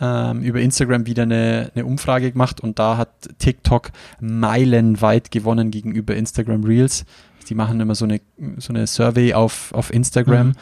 [0.00, 6.16] ähm, über Instagram wieder eine, eine Umfrage gemacht und da hat TikTok meilenweit gewonnen gegenüber
[6.16, 7.04] Instagram Reels.
[7.48, 8.20] Die machen immer so eine,
[8.58, 10.54] so eine Survey auf, auf Instagram Mhm.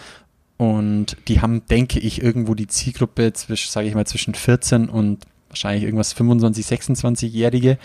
[0.56, 5.24] und die haben, denke ich, irgendwo die Zielgruppe zwischen, sage ich mal, zwischen 14 und
[5.50, 7.78] wahrscheinlich irgendwas 25, 26-Jährige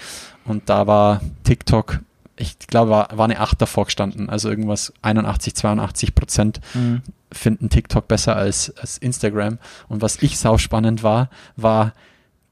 [0.45, 1.99] und da war TikTok,
[2.37, 7.01] ich glaube, war, war eine 8 davor gestanden, also irgendwas 81, 82 Prozent Mhm.
[7.31, 9.57] finden TikTok besser als, als Instagram.
[9.89, 11.93] Und was ich sau spannend war, war,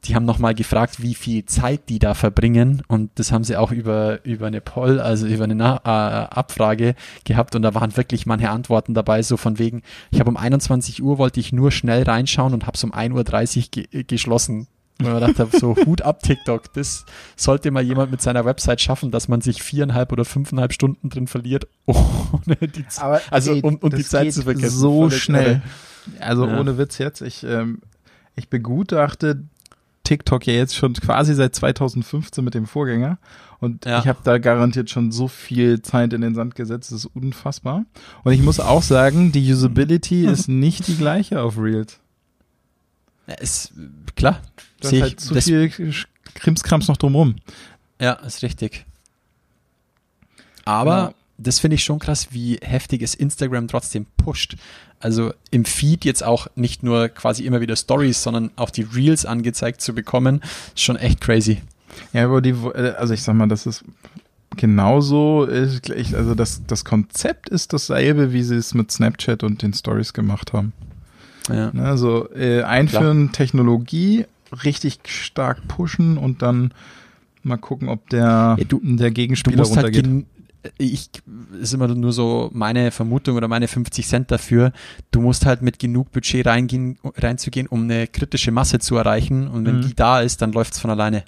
[0.05, 2.81] die haben nochmal gefragt, wie viel Zeit die da verbringen.
[2.87, 6.95] Und das haben sie auch über, über eine Poll, also über eine Na äh, Abfrage
[7.23, 7.55] gehabt.
[7.55, 11.17] Und da waren wirklich manche Antworten dabei, so von wegen, ich habe um 21 Uhr
[11.17, 14.67] wollte ich nur schnell reinschauen und habe es um 1.30 Uhr ge geschlossen.
[15.05, 19.11] Und man dachte, so Hut ab TikTok, das sollte mal jemand mit seiner Website schaffen,
[19.11, 23.89] dass man sich viereinhalb oder fünfeinhalb Stunden drin verliert, ohne die Aber also um, um
[23.89, 24.77] die Zeit zu vergessen.
[24.77, 25.61] so schnell.
[26.19, 26.59] Also Ja.
[26.59, 27.81] ohne Witz jetzt, ich, ähm,
[28.35, 29.43] ich begutachte
[30.03, 33.19] TikTok ja jetzt schon quasi seit 2015 mit dem Vorgänger
[33.61, 33.99] und Ja.
[33.99, 37.85] ich habe da garantiert schon so viel Zeit in den Sand gesetzt, das ist unfassbar.
[38.25, 41.99] Und ich muss auch sagen, die Usability ist nicht die gleiche auf Reels.
[43.27, 43.73] Ja, ist
[44.15, 44.41] klar.
[44.81, 45.71] Du hast halt zu viel
[46.35, 47.35] Krimskrams noch drumrum.
[47.99, 48.85] ja, ist richtig.
[50.65, 51.13] Aber Ja.
[51.37, 54.55] das finde ich schon krass, wie heftig es Instagram trotzdem pusht.
[54.99, 59.25] Also im Feed jetzt auch nicht nur quasi immer wieder Stories, sondern auch die Reels
[59.25, 60.41] angezeigt zu bekommen,
[60.73, 61.61] ist schon echt crazy.
[62.13, 63.83] Ja, aber die, äh, also ich sag mal, das ist
[64.55, 70.13] genauso, also das, das Konzept ist dasselbe, wie sie es mit Snapchat und den Stories
[70.13, 70.73] gemacht haben.
[71.49, 71.71] Ja.
[71.71, 74.25] Also äh, einführen, Technologie
[74.63, 76.73] richtig stark pushen und dann
[77.43, 80.03] mal gucken, ob der, Ja, du- der Du Gegenspieler musst halt runtergeht.
[80.05, 80.25] gen
[80.77, 81.09] ich
[81.59, 84.71] ist immer nur so meine Vermutung oder meine 50 Cent dafür.
[85.11, 89.49] Du musst halt mit genug Budget reingehen, reinzugehen, um eine kritische Masse zu erreichen.
[89.49, 89.81] Und wenn Mhm.
[89.81, 91.25] die da ist, dann läuft es von alleine.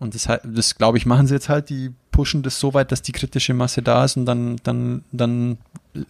[0.00, 1.70] Und das, halt- das glaube ich, machen sie jetzt halt.
[1.70, 5.58] Die pushen das so weit, dass die kritische Masse da ist und dann, dann, dann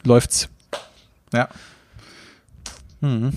[0.05, 0.49] läuft's.
[1.35, 1.49] Ja.
[3.01, 3.33] Mhm.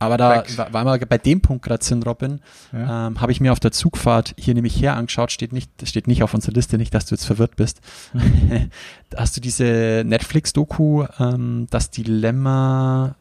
[0.00, 2.40] Aber da, weil wir bei dem Punkt gerade sind, Robin,
[2.72, 3.06] Ja.
[3.06, 6.22] ähm, habe ich mir auf der Zugfahrt hier nämlich her angeschaut, steht nicht, steht nicht
[6.22, 7.80] auf unserer Liste, nicht, dass du jetzt verwirrt bist.
[8.12, 13.14] Da Hast du diese Netflix-Doku, ähm, das Dilemma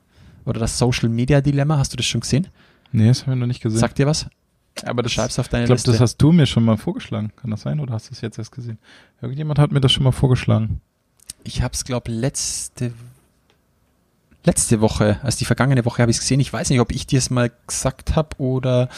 [0.46, 2.48] oder das Social Media Dilemma, hast du das schon gesehen?
[2.92, 3.80] Nee, das haben wir noch nicht gesehen.
[3.80, 4.28] Sagt dir was?
[4.86, 5.92] aber das, Schreib's auf deine ich glaube, Liste.
[5.92, 7.32] das hast du mir schon mal vorgeschlagen.
[7.36, 8.80] Kann das sein oder hast du es jetzt erst gesehen?
[9.22, 10.82] Irgendjemand hat mir das schon mal vorgeschlagen.
[11.44, 12.92] Ich habe es, glaube letzte
[14.44, 16.40] letzte Woche, also die vergangene Woche habe ich es gesehen.
[16.40, 18.90] Ich weiß nicht, ob ich dir es mal gesagt habe oder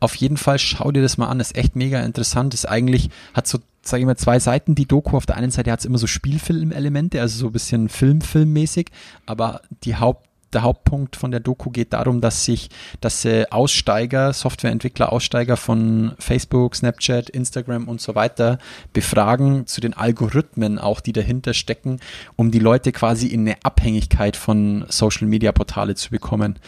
[0.00, 1.40] auf jeden Fall schau dir das mal an.
[1.40, 2.54] Ist echt mega interessant.
[2.54, 5.16] Ist eigentlich, hat so, sage ich mal, zwei Seiten die Doku.
[5.16, 8.90] Auf der einen Seite hat es immer so Spielfilmelemente, also so ein bisschen Film-Filmmäßig,
[9.26, 14.32] aber die Haupt der Hauptpunkt von der Doku geht darum, dass sich, dass äh, Aussteiger,
[14.32, 18.58] Softwareentwickler, Aussteiger von Facebook, Snapchat, Instagram und so weiter
[18.92, 22.00] befragen zu den Algorithmen auch, die dahinter stecken,
[22.36, 26.58] um die Leute quasi in eine Abhängigkeit von Social Media Portale zu bekommen.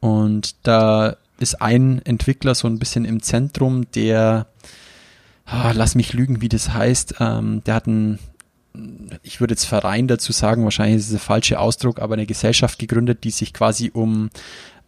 [0.00, 4.46] Und da ist ein Entwickler so ein bisschen im Zentrum, der,
[5.44, 8.18] ah, lass mich lügen, wie das heißt, ähm, der hat ein
[9.22, 12.78] ich würde jetzt Verein dazu sagen, wahrscheinlich ist es der falsche Ausdruck, aber eine Gesellschaft
[12.78, 14.30] gegründet, die sich quasi um,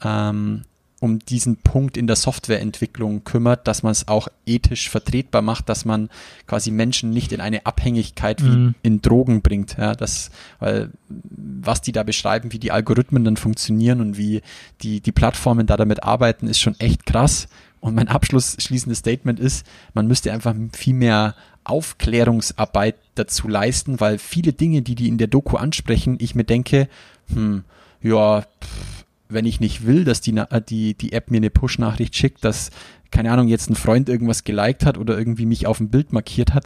[0.03, 0.63] ähm,
[1.01, 5.85] um diesen Punkt in der Softwareentwicklung kümmert, dass man es auch ethisch vertretbar macht, dass
[5.87, 6.11] man
[6.47, 8.75] quasi Menschen nicht in eine Abhängigkeit wie Mhm.
[8.83, 9.77] in Drogen bringt.
[9.79, 14.43] Ja, das, weil was die da beschreiben, wie die Algorithmen dann funktionieren und wie
[14.83, 17.49] die, die Plattformen da damit arbeiten, ist schon echt krass.
[17.81, 24.53] Und mein abschlussschließendes Statement ist, man müsste einfach viel mehr Aufklärungsarbeit dazu leisten, weil viele
[24.53, 26.89] Dinge, die die in der Doku ansprechen, ich mir denke,
[27.33, 27.65] hm,
[28.03, 32.17] ja, pff, wenn ich nicht will, dass die, Na- die, die App mir eine Push-Nachricht
[32.17, 32.71] schickt, dass,
[33.11, 36.53] keine Ahnung, jetzt ein Freund irgendwas geliked hat oder irgendwie mich auf dem Bild markiert
[36.55, 36.65] hat,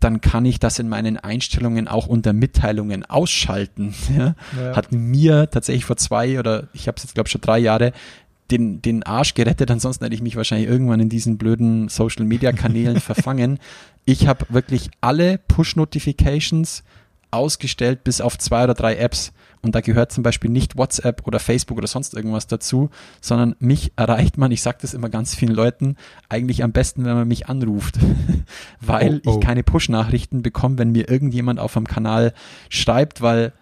[0.00, 3.94] dann kann ich das in meinen Einstellungen auch unter Mitteilungen ausschalten.
[4.14, 4.34] Ja?
[4.60, 4.76] Ja.
[4.76, 7.92] Hat mir tatsächlich vor zwei oder ich habe es jetzt glaube schon drei Jahre
[8.50, 12.52] den, den Arsch gerettet, ansonsten hätte ich mich wahrscheinlich irgendwann in diesen blöden Social Media
[12.52, 13.58] Kanälen verfangen.
[14.04, 16.84] Ich habe wirklich alle Push-Notifications
[17.30, 19.32] ausgestellt bis auf zwei oder drei Apps.
[19.62, 22.90] Und da gehört zum Beispiel nicht WhatsApp oder Facebook oder sonst irgendwas dazu,
[23.22, 25.96] sondern mich erreicht man, ich sage das immer ganz vielen Leuten,
[26.28, 27.98] eigentlich am besten, wenn man mich anruft,
[28.80, 29.34] weil Oh, oh.
[29.34, 32.34] ich keine Push-Nachrichten bekomme, wenn mir irgendjemand auf dem Kanal
[32.68, 33.52] schreibt, weil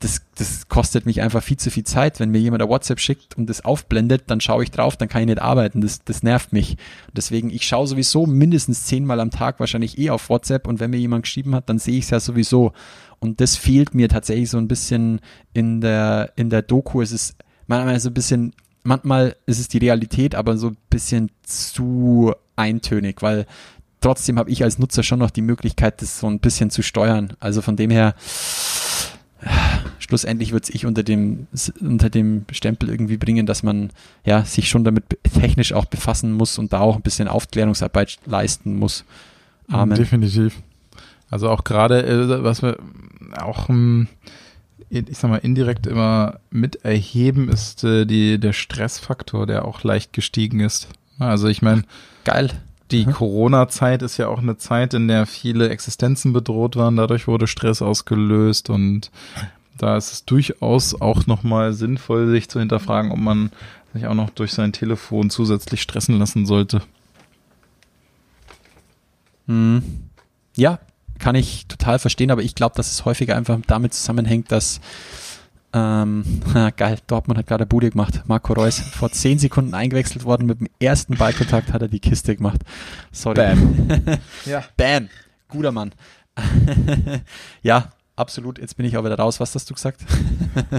[0.00, 2.20] das, das kostet mich einfach viel zu viel Zeit.
[2.20, 5.20] Wenn mir jemand ein WhatsApp schickt und das aufblendet, dann schaue ich drauf, dann kann
[5.20, 5.82] ich nicht arbeiten.
[5.82, 6.78] Das, das nervt mich.
[7.12, 10.96] Deswegen, ich schaue sowieso mindestens zehnmal am Tag wahrscheinlich eh auf WhatsApp und wenn mir
[10.96, 12.72] jemand geschrieben hat, dann sehe ich es ja sowieso.
[13.18, 15.20] Und das fehlt mir tatsächlich so ein bisschen
[15.52, 17.02] in der, in der Doku.
[17.02, 17.36] Es ist
[17.66, 23.20] manchmal so ein bisschen, manchmal ist es die Realität, aber so ein bisschen zu eintönig,
[23.20, 23.46] weil
[24.00, 27.34] trotzdem habe ich als Nutzer schon noch die Möglichkeit, das so ein bisschen zu steuern.
[27.38, 28.14] Also von dem her,
[29.98, 31.46] schlussendlich wird es ich unter dem,
[31.80, 33.90] unter dem Stempel irgendwie bringen, dass man
[34.24, 38.76] ja sich schon damit technisch auch befassen muss und da auch ein bisschen Aufklärungsarbeit leisten
[38.76, 39.04] muss.
[39.68, 39.96] Amen.
[39.96, 40.56] Definitiv.
[41.30, 42.78] Also auch gerade, äh, was wir
[43.38, 44.08] auch, ähm,
[44.88, 50.12] ich sag mal, indirekt immer mit erheben, ist äh, die, der Stressfaktor, der auch leicht
[50.12, 50.88] gestiegen ist.
[51.20, 51.84] Also ich meine,
[52.24, 52.50] geil.
[52.90, 53.12] Die mhm.
[53.12, 56.96] Corona-Zeit ist ja auch eine Zeit, in der viele Existenzen bedroht waren.
[56.96, 59.10] Dadurch wurde Stress ausgelöst und
[59.78, 63.50] da ist es durchaus auch nochmal sinnvoll, sich zu hinterfragen, ob man
[63.94, 66.82] sich auch noch durch sein Telefon zusätzlich stressen lassen sollte.
[69.46, 69.82] Hm.
[70.56, 70.78] Ja,
[71.18, 74.80] kann ich total verstehen, aber ich glaube, dass es häufiger einfach damit zusammenhängt, dass
[75.72, 76.24] ähm,
[76.76, 78.22] geil, Dortmund hat gerade Bude gemacht.
[78.26, 80.46] Marco Reus vor zehn Sekunden eingewechselt worden.
[80.46, 82.62] Mit dem ersten Ballkontakt hat er die Kiste gemacht.
[83.12, 83.34] Sorry.
[83.34, 83.98] Bam.
[84.44, 84.64] ja.
[84.76, 85.08] Bam.
[85.48, 85.92] Guter Mann.
[87.62, 88.58] ja, absolut.
[88.58, 89.40] Jetzt bin ich auch wieder raus.
[89.40, 90.04] Was hast du gesagt?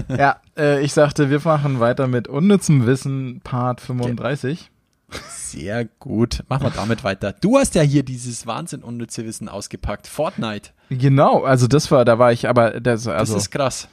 [0.08, 4.70] ja, äh, ich sagte, wir machen weiter mit unnützem Wissen, Part 35.
[5.28, 6.42] Sehr gut.
[6.48, 7.32] Machen wir damit weiter.
[7.32, 10.06] Du hast ja hier dieses Wahnsinn unnütze Wissen ausgepackt.
[10.06, 10.70] Fortnite.
[10.88, 13.88] Genau, also das war, da war ich, aber das, also, das ist krass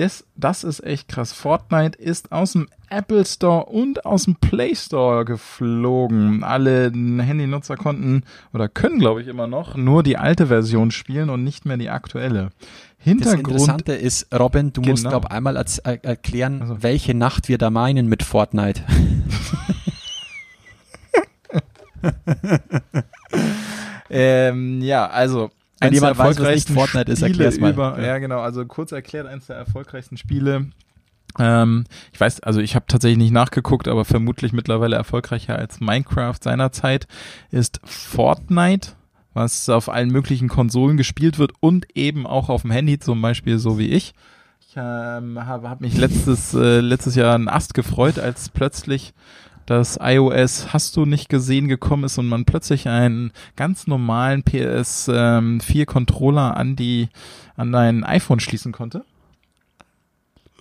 [0.00, 1.32] das, das ist echt krass.
[1.34, 6.42] Fortnite ist aus dem Apple Store und aus dem Play Store geflogen.
[6.42, 8.24] Alle Handynutzer konnten
[8.54, 11.90] oder können, glaube ich, immer noch nur die alte Version spielen und nicht mehr die
[11.90, 12.48] aktuelle.
[12.96, 13.46] Hintergrund.
[13.46, 14.92] Das Interessante ist, Robin, du genau.
[14.92, 16.82] musst, glaube ich, einmal als, äh, erklären, also.
[16.82, 18.82] welche Nacht wir da meinen mit Fortnite.
[24.10, 25.50] ähm, ja, also
[25.80, 27.72] wenn jemand weiß, was nicht Fortnite ist, erklär's mal.
[27.72, 28.40] Über, ja, genau.
[28.40, 30.70] Also kurz erklärt, eines der erfolgreichsten Spiele.
[31.38, 36.36] Ähm, ich weiß, also ich habe tatsächlich nicht nachgeguckt, aber vermutlich mittlerweile erfolgreicher als Minecraft
[36.40, 37.06] seinerzeit
[37.50, 38.92] ist Fortnite,
[39.32, 43.58] was auf allen möglichen Konsolen gespielt wird und eben auch auf dem Handy, zum Beispiel
[43.58, 44.12] so wie ich.
[44.60, 49.14] Ich ähm, habe hab mich letztes, äh, letztes Jahr einen Ast gefreut, als plötzlich
[49.66, 55.78] das iOS hast du nicht gesehen gekommen ist und man plötzlich einen ganz normalen PS4
[55.78, 57.08] ähm, Controller an die
[57.56, 59.04] an dein iPhone schließen konnte.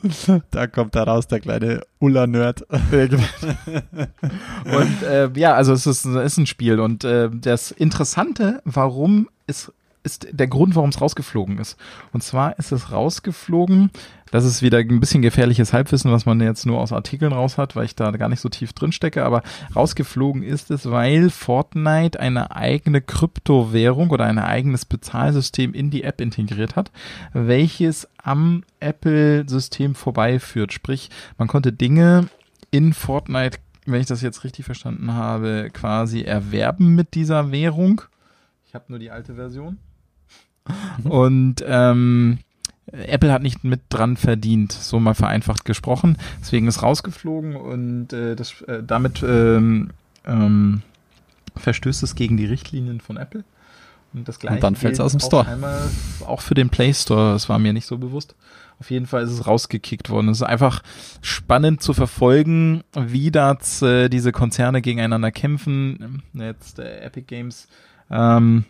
[0.52, 2.66] Da kommt da raus der kleine Ulla-Nerd.
[2.72, 3.20] Und
[5.04, 6.80] äh, ja, also es ist, ist ein Spiel.
[6.80, 9.74] Und äh, das Interessante, warum ist,
[10.04, 11.78] ist der Grund, warum es rausgeflogen ist.
[12.14, 13.92] Und zwar ist es rausgeflogen,
[14.32, 17.76] das ist wieder ein bisschen gefährliches Halbwissen, was man jetzt nur aus Artikeln raus hat,
[17.76, 19.42] weil ich da gar nicht so tief drin stecke, aber
[19.76, 26.22] rausgeflogen ist es, weil Fortnite eine eigene Kryptowährung oder ein eigenes Bezahlsystem in die App
[26.22, 26.92] integriert hat,
[27.34, 30.74] welches am Apple-System vorbeiführt.
[30.74, 32.30] Sprich, man konnte Dinge
[32.72, 38.02] in Fortnite, wenn ich das jetzt richtig verstanden habe, quasi erwerben mit dieser Währung.
[38.68, 39.80] Ich habe nur die alte Version.
[41.04, 41.12] Mhm.
[41.12, 42.40] Und ähm,
[42.92, 46.18] Apple hat nicht mit dran verdient, so mal vereinfacht gesprochen.
[46.42, 49.92] Deswegen ist rausgeflogen und äh, das, äh, damit ähm,
[50.26, 50.82] ähm,
[51.56, 53.44] verstößt es gegen die Richtlinien von Apple.
[54.14, 55.46] Und, das gleiche und dann fällt es aus dem Store.
[56.26, 58.36] Auch für den Play Store, das war mir nicht so bewusst.
[58.80, 60.30] Auf jeden Fall ist es rausgekickt worden.
[60.30, 60.82] Es ist einfach
[61.22, 66.24] spannend zu verfolgen, wie das äh, diese Konzerne gegeneinander kämpfen.
[66.34, 67.68] Jetzt äh, Epic Games
[68.10, 68.64] ähm,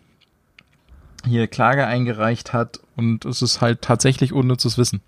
[1.26, 5.00] hier Klage eingereicht hat und es ist halt tatsächlich unnützes Wissen.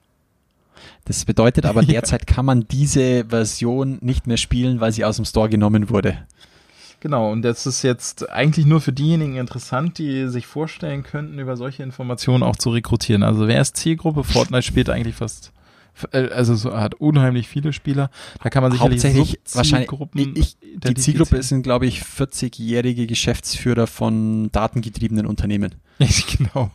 [1.04, 5.24] Das bedeutet aber derzeit kann man diese Version nicht mehr spielen, weil sie aus dem
[5.24, 6.18] Store genommen wurde.
[7.00, 11.56] Genau, und das ist jetzt eigentlich nur für diejenigen interessant, die sich vorstellen könnten, über
[11.56, 13.24] solche Informationen auch zu rekrutieren.
[13.24, 14.22] Also wer ist Zielgruppe?
[14.22, 15.52] Fortnite spielt eigentlich fast
[16.10, 18.10] also so hat unheimlich viele Spieler.
[18.42, 19.90] Da kann man sicherlich hauptsächlich wahrscheinlich
[20.34, 25.74] ich, die Zielgruppe sind glaube ich 40-jährige Geschäftsführer von datengetriebenen Unternehmen.
[26.36, 26.70] genau.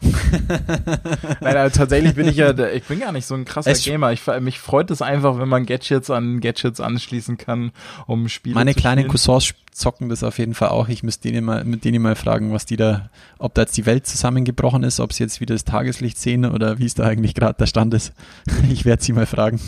[1.40, 4.12] Nein, also tatsächlich bin ich ja, ich bin gar nicht so ein krasser es Gamer.
[4.12, 7.72] Ich, mich freut es einfach, wenn man Gadgets an Gadgets anschließen kann,
[8.06, 10.88] um Spiele Meine zu kleinen Cousins zocken das auf jeden Fall auch.
[10.88, 13.86] Ich müsste denen mal, mit denen mal fragen, was die da, ob da jetzt die
[13.86, 17.34] Welt zusammengebrochen ist, ob sie jetzt wieder das Tageslicht sehen oder wie es da eigentlich
[17.34, 18.12] gerade der Stand ist.
[18.70, 19.60] Ich werde sie mal fragen.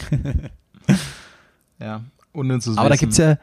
[1.79, 2.03] ja,
[2.33, 2.91] unnützes Aber Wissen.
[2.91, 3.37] da gibt's ja,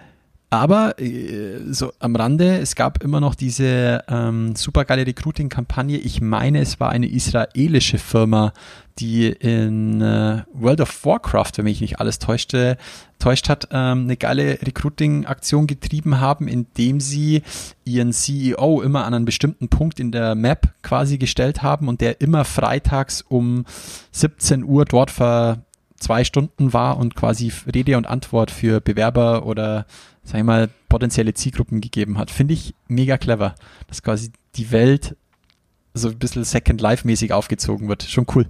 [0.49, 5.97] Aber äh, so am Rande, es gab immer noch diese ähm, supergeile Recruiting-Kampagne.
[5.97, 8.53] Ich meine, es war eine israelische Firma,
[8.97, 12.77] die in äh, World of Warcraft, wenn mich nicht alles täuschte,
[13.19, 17.41] täuscht hat, ähm, eine geile Recruiting-Aktion getrieben haben, indem sie
[17.83, 22.21] ihren CEO immer an einen bestimmten Punkt in der Map quasi gestellt haben und der
[22.21, 23.65] immer freitags um
[24.11, 25.63] 17 Uhr dort ver
[25.99, 29.87] zwei Stunden war und quasi Rede und Antwort für Bewerber oder,
[30.27, 32.31] sag ich mal, potenzielle Zielgruppen gegeben hat.
[32.31, 33.55] Finde ich mega clever,
[33.87, 35.15] dass quasi die Welt
[35.93, 38.03] so ein bisschen Second Life-mäßig aufgezogen wird.
[38.03, 38.45] Schon cool.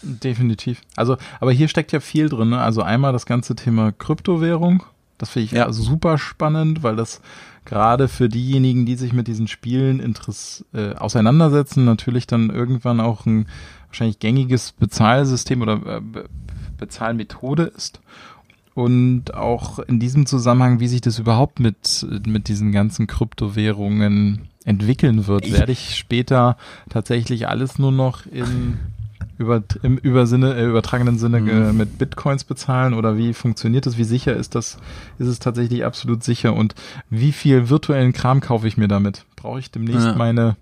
[0.00, 0.80] Definitiv.
[0.96, 2.48] Also, aber hier steckt ja viel drin.
[2.48, 2.60] Ne?
[2.60, 4.84] Also einmal das ganze Thema Kryptowährung.
[5.18, 5.66] Das finde ich ja.
[5.66, 7.20] also super spannend, weil das
[7.66, 13.26] gerade für diejenigen, die sich mit diesen Spielen Interess äh, auseinandersetzen, natürlich dann irgendwann auch
[13.26, 13.48] ein
[13.88, 16.00] wahrscheinlich gängiges Bezahlsystem oder äh,
[16.78, 18.00] Bezahlmethode ist.
[18.78, 25.26] Und auch in diesem Zusammenhang, wie sich das überhaupt mit, mit diesen ganzen Kryptowährungen entwickeln
[25.26, 26.56] wird, werde ich später
[26.88, 28.78] tatsächlich alles nur noch in
[29.36, 31.76] über, im Übersinne, äh, übertragenen Sinne mhm.
[31.76, 33.98] mit Bitcoins bezahlen oder wie funktioniert das?
[33.98, 34.78] Wie sicher ist das?
[35.18, 36.54] Ist es tatsächlich absolut sicher?
[36.54, 36.76] Und
[37.10, 39.24] wie viel virtuellen Kram kaufe ich mir damit?
[39.34, 40.14] Brauche ich demnächst ja.
[40.14, 40.54] meine,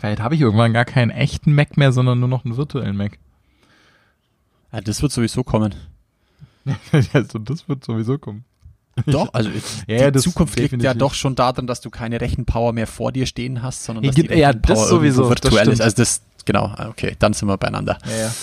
[0.00, 3.18] vielleicht habe ich irgendwann gar keinen echten Mac mehr, sondern nur noch einen virtuellen Mac.
[4.72, 5.74] Ja, das wird sowieso kommen.
[7.12, 8.44] also das wird sowieso kommen.
[9.06, 9.50] Doch, also
[9.86, 13.26] ja, die Zukunft liegt ja doch schon darin, dass du keine Rechenpower mehr vor dir
[13.26, 15.80] stehen hast, sondern dass die ja, das sowieso virtuell das ist.
[15.80, 17.98] Also das, genau, okay, dann sind wir beieinander.
[18.06, 18.34] Ja, ja.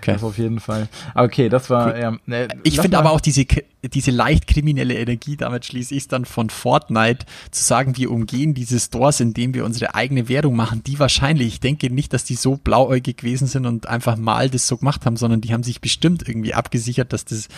[0.00, 0.14] Okay.
[0.14, 0.88] Das auf jeden Fall.
[1.14, 1.98] Okay, das war.
[1.98, 3.44] Ja, ne, ich finde aber auch diese,
[3.82, 8.54] diese leicht kriminelle Energie, damit schließe ich es dann von Fortnite, zu sagen, wir umgehen
[8.54, 12.34] diese Stores, indem wir unsere eigene Währung machen, die wahrscheinlich, ich denke nicht, dass die
[12.34, 15.82] so blauäugig gewesen sind und einfach mal das so gemacht haben, sondern die haben sich
[15.82, 17.48] bestimmt irgendwie abgesichert, dass das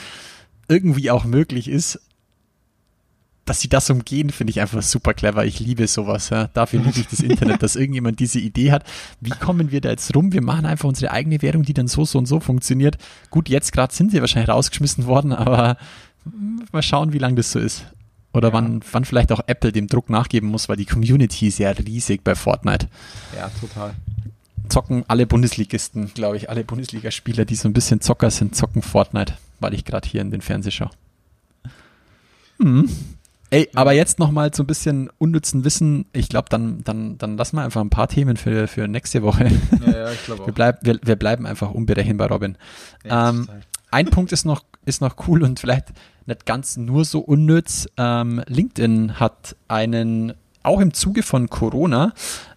[0.68, 2.00] irgendwie auch möglich ist
[3.44, 5.44] dass sie das umgehen, finde ich einfach super clever.
[5.44, 6.30] Ich liebe sowas.
[6.30, 6.48] Ja.
[6.54, 8.84] Dafür liebe ich das Internet, dass irgendjemand diese Idee hat.
[9.20, 10.32] Wie kommen wir da jetzt rum?
[10.32, 12.98] Wir machen einfach unsere eigene Währung, die dann so, so und so funktioniert.
[13.30, 15.76] Gut, jetzt gerade sind sie wahrscheinlich rausgeschmissen worden, aber
[16.70, 17.84] mal schauen, wie lange das so ist.
[18.32, 18.54] Oder ja.
[18.54, 22.22] wann, wann vielleicht auch Apple dem Druck nachgeben muss, weil die Community ist ja riesig
[22.22, 22.88] bei Fortnite.
[23.36, 23.94] Ja, total.
[24.68, 29.34] Zocken alle Bundesligisten, glaube ich, alle Bundesligaspieler, die so ein bisschen Zocker sind, zocken Fortnite,
[29.58, 30.90] weil ich gerade hier in den Fernseh schaue.
[32.60, 32.88] Hm.
[33.52, 36.06] Ey, aber jetzt nochmal so ein bisschen unnützen Wissen.
[36.14, 39.50] Ich glaube, dann, dann, dann lassen wir einfach ein paar Themen für, für nächste Woche.
[39.84, 40.46] Ja, ja, ich glaube auch.
[40.46, 42.56] Wir, bleib, wir, wir bleiben einfach unberechenbar, Robin.
[43.04, 43.50] Ja, ähm,
[43.90, 45.88] ein Punkt ist noch, ist noch cool und vielleicht
[46.24, 47.86] nicht ganz nur so unnütz.
[47.98, 50.32] Ähm, LinkedIn hat einen,
[50.62, 52.14] auch im Zuge von Corona,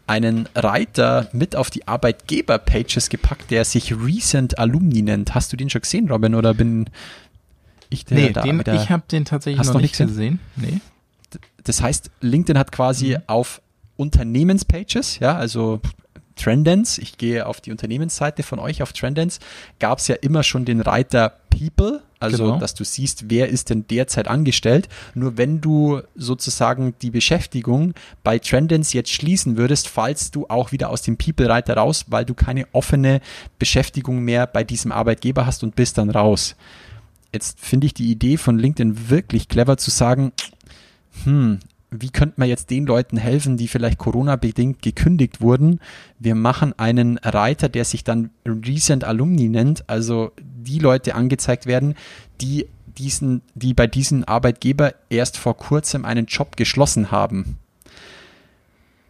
[0.07, 5.35] einen Reiter mit auf die Arbeitgeber-Pages gepackt, der sich Recent Alumni nennt.
[5.35, 6.89] Hast du den schon gesehen, Robin, oder bin,
[7.89, 10.39] ich, der, nee, da, den, der, ich habe den tatsächlich noch, noch nicht gesehen.
[10.55, 10.79] Nee.
[11.63, 13.23] Das heißt, LinkedIn hat quasi mhm.
[13.27, 13.61] auf
[13.97, 15.81] Unternehmenspages, ja, also
[16.35, 19.39] Trendance, ich gehe auf die Unternehmensseite von euch auf Trendance,
[19.79, 22.59] gab es ja immer schon den Reiter People, also genau.
[22.59, 24.89] dass du siehst, wer ist denn derzeit angestellt.
[25.13, 30.89] Nur wenn du sozusagen die Beschäftigung bei Trendance jetzt schließen würdest, fallst du auch wieder
[30.89, 33.21] aus dem People-Reiter raus, weil du keine offene
[33.57, 36.55] Beschäftigung mehr bei diesem Arbeitgeber hast und bist dann raus.
[37.35, 40.31] Jetzt finde ich die Idee von LinkedIn wirklich clever zu sagen,
[41.25, 41.59] hm,
[41.91, 45.81] wie könnte man jetzt den Leuten helfen, die vielleicht Corona-bedingt gekündigt wurden?
[46.17, 51.95] Wir machen einen Reiter, der sich dann Recent Alumni nennt, also die Leute angezeigt werden,
[52.39, 52.67] die
[52.97, 57.57] diesen, die bei diesem Arbeitgeber erst vor kurzem einen Job geschlossen haben.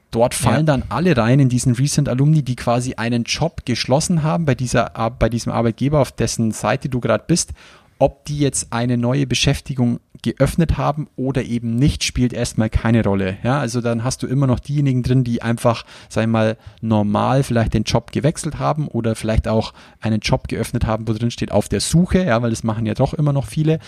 [0.10, 0.78] Dort fallen ja.
[0.78, 4.90] dann alle rein in diesen Recent Alumni, die quasi einen Job geschlossen haben bei dieser,
[5.20, 7.54] bei diesem Arbeitgeber, auf dessen Seite du gerade bist
[7.98, 13.38] ob die jetzt eine neue Beschäftigung geöffnet haben oder eben nicht, spielt erstmal keine Rolle.
[13.44, 17.44] Ja, also dann hast du immer noch diejenigen drin, die einfach, sag ich mal, normal
[17.44, 21.52] vielleicht den Job gewechselt haben oder vielleicht auch einen Job geöffnet haben, wo drin steht
[21.52, 23.80] auf der Suche, ja, weil das machen ja doch immer noch viele.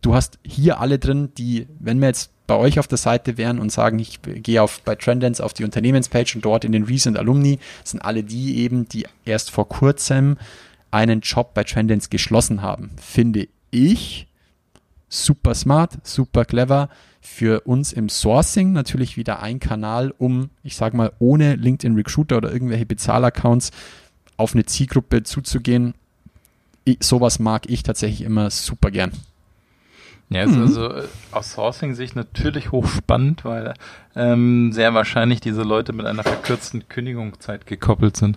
[0.00, 3.58] Du hast hier alle drin, die, wenn wir jetzt bei euch auf der Seite wären
[3.58, 7.18] und sagen, ich gehe auf bei Trendance auf die Unternehmenspage und dort in den Recent
[7.18, 10.38] Alumni, sind alle die eben, die erst vor kurzem
[10.90, 12.90] einen Job bei Trendance geschlossen haben.
[13.00, 14.26] Finde ich
[15.08, 16.88] super smart, super clever.
[17.20, 22.36] Für uns im Sourcing natürlich wieder ein Kanal, um, ich sage mal, ohne LinkedIn Recruiter
[22.36, 23.70] oder irgendwelche Bezahlaccounts
[24.36, 25.94] auf eine Zielgruppe zuzugehen.
[26.84, 29.12] Ich, sowas mag ich tatsächlich immer super gern.
[30.30, 30.62] Ja, ist mhm.
[30.62, 33.74] also äh, aus Sourcing-Sicht natürlich hochspannend, weil
[34.14, 38.36] ähm, sehr wahrscheinlich diese Leute mit einer verkürzten Kündigungszeit gekoppelt sind.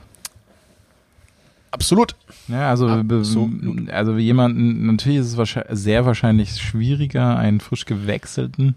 [1.71, 2.15] Absolut.
[2.49, 3.89] Ja, also, Absolut.
[3.89, 8.75] also jemanden, natürlich ist es wahrscheinlich, sehr wahrscheinlich schwieriger, einen frisch gewechselten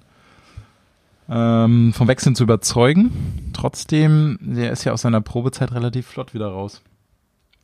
[1.28, 3.10] ähm, vom Wechseln zu überzeugen.
[3.52, 6.82] Trotzdem, der ist ja aus seiner Probezeit relativ flott wieder raus.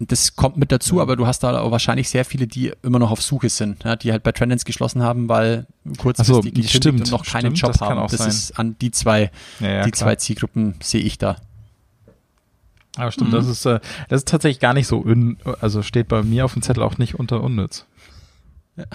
[0.03, 3.11] Das kommt mit dazu, aber du hast da auch wahrscheinlich sehr viele, die immer noch
[3.11, 5.67] auf Suche sind, ja, die halt bei Trendens geschlossen haben, weil
[5.99, 7.99] kurzfristig so, stimmt, und noch keinen stimmt, Job das kann haben.
[7.99, 8.29] auch das sein.
[8.31, 10.09] ist an die zwei, Ja, ja, die klar.
[10.09, 11.37] zwei Zielgruppen sehe ich da.
[13.01, 16.23] Aber stimmt, das ist, äh, das ist tatsächlich gar nicht so, un, also steht bei
[16.23, 17.87] mir auf dem Zettel auch nicht unter unnütz.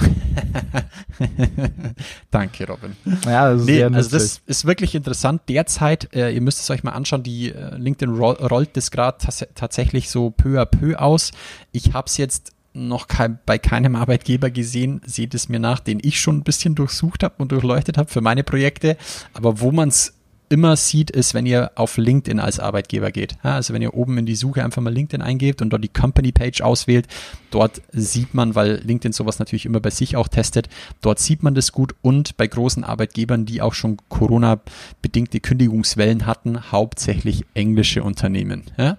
[2.31, 2.95] Danke, Robin.
[3.25, 5.43] Ja, das ist Nee, also das ist wirklich interessant.
[5.47, 9.17] Derzeit, äh, ihr müsst es euch mal anschauen, die äh, LinkedIn roll, rollt das gerade
[9.19, 11.31] tats tatsächlich so peu à peu aus.
[11.71, 15.99] Ich habe es jetzt noch kein, bei keinem Arbeitgeber gesehen, seht es mir nach, den
[16.01, 18.97] ich schon ein bisschen durchsucht habe und durchleuchtet habe für meine Projekte.
[19.33, 20.13] Aber wo man es
[20.49, 23.37] immer sieht, ist, wenn ihr auf LinkedIn als Arbeitgeber geht.
[23.43, 25.89] Ja, also wenn ihr oben in die Suche einfach mal LinkedIn eingebt und dort die
[25.89, 27.07] Company Page auswählt,
[27.51, 30.69] dort sieht man, weil LinkedIn sowas natürlich immer bei sich auch testet,
[31.01, 36.71] dort sieht man das gut und bei großen Arbeitgebern, die auch schon Corona-bedingte Kündigungswellen hatten,
[36.71, 38.63] hauptsächlich englische Unternehmen.
[38.77, 38.97] Ja?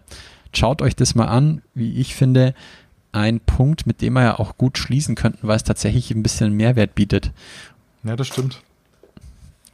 [0.52, 2.54] Schaut euch das mal an, wie ich finde,
[3.12, 6.52] ein Punkt, mit dem wir ja auch gut schließen könnten, weil es tatsächlich ein bisschen
[6.52, 7.32] Mehrwert bietet.
[8.04, 8.62] ja, das stimmt.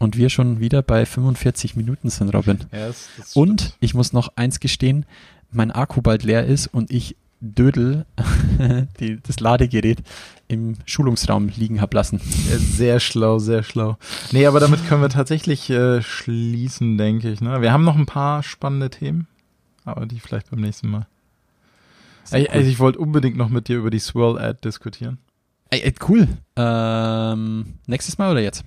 [0.02, 2.58] Und wir schon wieder bei 45 Minuten sind, Robin.
[2.72, 3.76] Ja, das, das Und stimmt.
[3.78, 5.06] ich muss noch eins gestehen,
[5.52, 8.04] mein Akku bald leer ist und ich Dödel,
[8.98, 9.98] die, das Ladegerät,
[10.48, 12.18] im Schulungsraum liegen hab lassen.
[12.18, 13.96] Sehr schlau, sehr schlau.
[14.32, 17.40] Nee, aber damit können wir tatsächlich äh, schließen, denke ich.
[17.40, 17.60] Ne?
[17.62, 19.28] Wir haben noch ein paar spannende Themen,
[19.84, 21.06] aber die vielleicht beim nächsten Mal.
[22.32, 25.18] Ey, Also ich wollte unbedingt noch mit dir über die Swirl-Ad diskutieren.
[25.70, 26.26] Ey, ey, cool.
[26.56, 28.64] Ähm, nächstes Mal oder jetzt?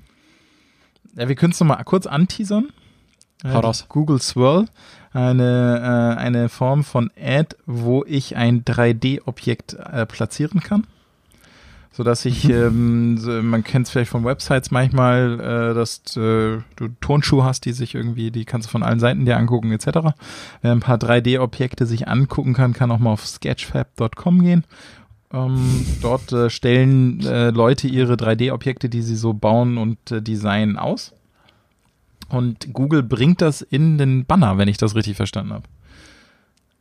[1.16, 2.68] Ja, wir können es nochmal kurz anteasern.
[3.43, 3.86] Hau Äh, raus.
[3.89, 4.66] Google Swirl,
[5.13, 10.88] eine, äh, eine Form von Ad, wo ich ein 3D-Objekt äh, platzieren kann.
[11.91, 16.88] Sodass ich, ähm, so, man kennt es vielleicht von Websites manchmal, äh, dass äh, du
[16.99, 20.16] Tonschuhe hast, die sich irgendwie, die kannst du von allen Seiten dir angucken, etc.
[20.61, 24.66] Wer ein paar 3D-Objekte sich angucken kann, kann auch mal auf sketchfab.com gehen.
[25.36, 30.77] Ähm, dort äh, stellen äh, Leute ihre 3D-Objekte, die sie so bauen und äh, designen,
[30.77, 31.13] aus.
[32.29, 35.65] Und Google bringt das in den Banner, wenn ich das richtig verstanden habe.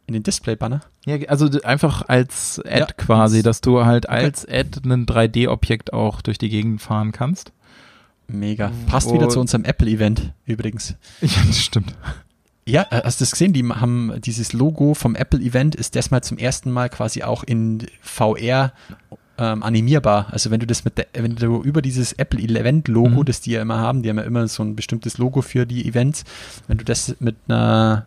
[0.07, 0.83] In den Display-Banner?
[1.07, 6.21] Ja, also einfach als Ad Ja, quasi, dass du halt als Ad ein 3D-Objekt auch
[6.23, 7.53] durch die Gegend fahren kannst.
[8.29, 8.71] Mega.
[8.87, 10.95] Passt wieder Und- zu unserem Apple-Event übrigens.
[11.21, 11.95] Ja, das stimmt.
[12.67, 13.53] Ja, äh, hast du das gesehen?
[13.53, 17.87] Die haben dieses Logo vom Apple-Event ist das mal zum ersten Mal quasi auch in
[18.01, 18.73] VR
[19.37, 20.29] ähm, animierbar.
[20.31, 23.25] Also wenn du das mit der, wenn du über dieses Apple-Event-Logo, Mhm.
[23.25, 25.87] das die ja immer haben, die haben ja immer so ein bestimmtes Logo für die
[25.87, 26.25] Events,
[26.69, 28.07] wenn du das mit einer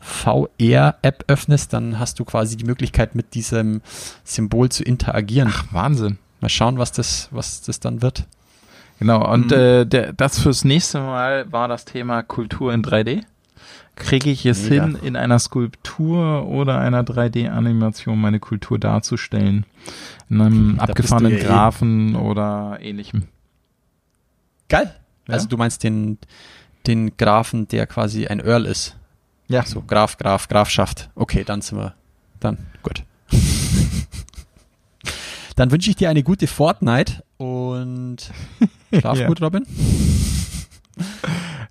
[0.00, 3.80] VR-App öffnest, dann hast du quasi die Möglichkeit, mit diesem
[4.24, 5.50] Symbol zu interagieren.
[5.52, 6.18] Ach, Wahnsinn.
[6.40, 8.24] Mal schauen, was das, was das dann wird.
[8.98, 9.52] Genau, und Mhm.
[9.56, 13.22] äh, der, das fürs nächste Mal war das Thema Kultur in 3D.
[13.96, 14.84] Kriege ich es Mega.
[14.84, 19.64] hin, in einer Skulptur oder einer 3D-Animation meine Kultur darzustellen?
[20.28, 21.42] In einem Da abgefahrenen ja eh.
[21.42, 23.24] Graphen oder ähnlichem.
[24.68, 24.94] Geil.
[25.26, 25.34] Ja.
[25.34, 26.18] Also du meinst den,
[26.86, 28.96] den Grafen, der quasi ein Earl ist.
[29.48, 31.08] Ja, So, Graf, Graf, Grafschaft.
[31.14, 31.94] Okay, dann sind wir.
[32.40, 33.02] Dann, gut.
[35.56, 38.30] dann wünsche ich dir eine gute Fortnite und
[38.92, 39.26] schlaf Ja.
[39.26, 39.64] gut, Robin.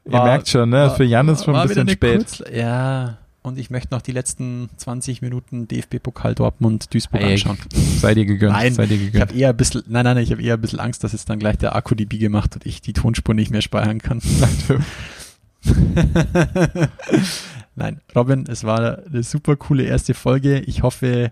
[0.05, 0.91] Ihr War- merkt schon, ne?
[0.91, 2.17] Für Jan ist schon war ein bisschen spät.
[2.17, 7.57] Kurz- ja, und ich möchte noch die letzten 20 Minuten DFB-Pokal Dortmund Duisburg Ey, anschauen.
[7.99, 8.53] sei dir gegönnt.
[8.53, 9.29] Nein, sei dir Ich gegönnt.
[9.29, 11.39] habe eher ein bisschen, nein, nein, ich habe eher ein bisschen Angst, dass jetzt dann
[11.39, 14.21] gleich der Akku die Biege macht und ich die Tonspur nicht mehr speichern kann.
[17.75, 20.59] Nein, Robin, es war eine super coole erste Folge.
[20.59, 21.31] Ich hoffe,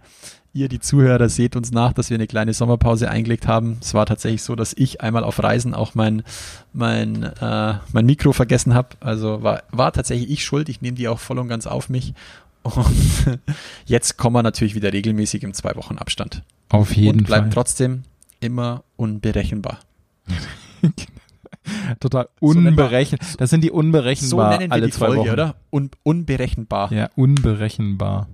[0.53, 3.77] ihr, die Zuhörer, seht uns nach, dass wir eine kleine Sommerpause eingelegt haben.
[3.81, 6.23] Es war tatsächlich so, dass ich einmal auf Reisen auch mein,
[6.71, 8.89] mein, äh, mein Mikro vergessen habe.
[8.99, 10.69] Also war, war tatsächlich ich schuld.
[10.69, 12.13] Ich nehme die auch voll und ganz auf mich.
[12.61, 12.85] Und
[13.85, 16.43] jetzt kommen wir natürlich wieder regelmäßig im zwei Wochen Abstand.
[16.69, 17.53] Auf jeden und bleiben Fall.
[17.53, 18.03] trotzdem
[18.39, 19.79] immer unberechenbar.
[21.99, 23.27] Total So unberechenbar.
[23.37, 25.29] Das sind die So unberechenbar nennen wir alle die zwei Folge, Wochen.
[25.29, 25.55] oder?
[25.71, 26.91] Un unberechenbar.
[26.91, 28.27] Ja, unberechenbar.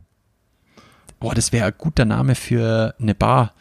[1.19, 3.53] Boah, das wäre ein guter Name für eine Bar.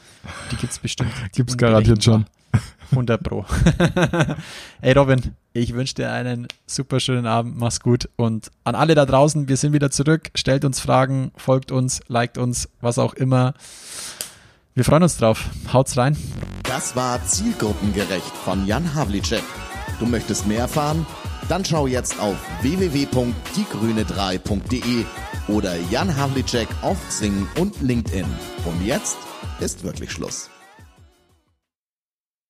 [0.51, 1.13] Die gibt's bestimmt.
[1.33, 2.27] Gibt's garantiert schon.
[2.91, 3.45] 100 Pro.
[4.81, 5.21] Ey Robin,
[5.53, 9.59] ich wünsche dir einen super schönen Abend, mach's gut und an alle da draußen, wir
[9.59, 13.53] sind wieder zurück, stellt uns Fragen, folgt uns, liked uns, was auch immer.
[14.75, 15.51] Wir freuen uns drauf.
[15.73, 16.17] Haut's rein.
[16.63, 19.43] Das war Zielgruppengerecht von Jan Havlicek.
[19.99, 21.05] Du möchtest mehr erfahren?
[21.49, 25.05] Dann schau jetzt auf www.diegrüne3.de
[25.49, 28.27] oder Jan Havlicek auf Xing und LinkedIn.
[28.65, 29.17] Und jetzt
[29.61, 30.51] ist wirklich Schluss.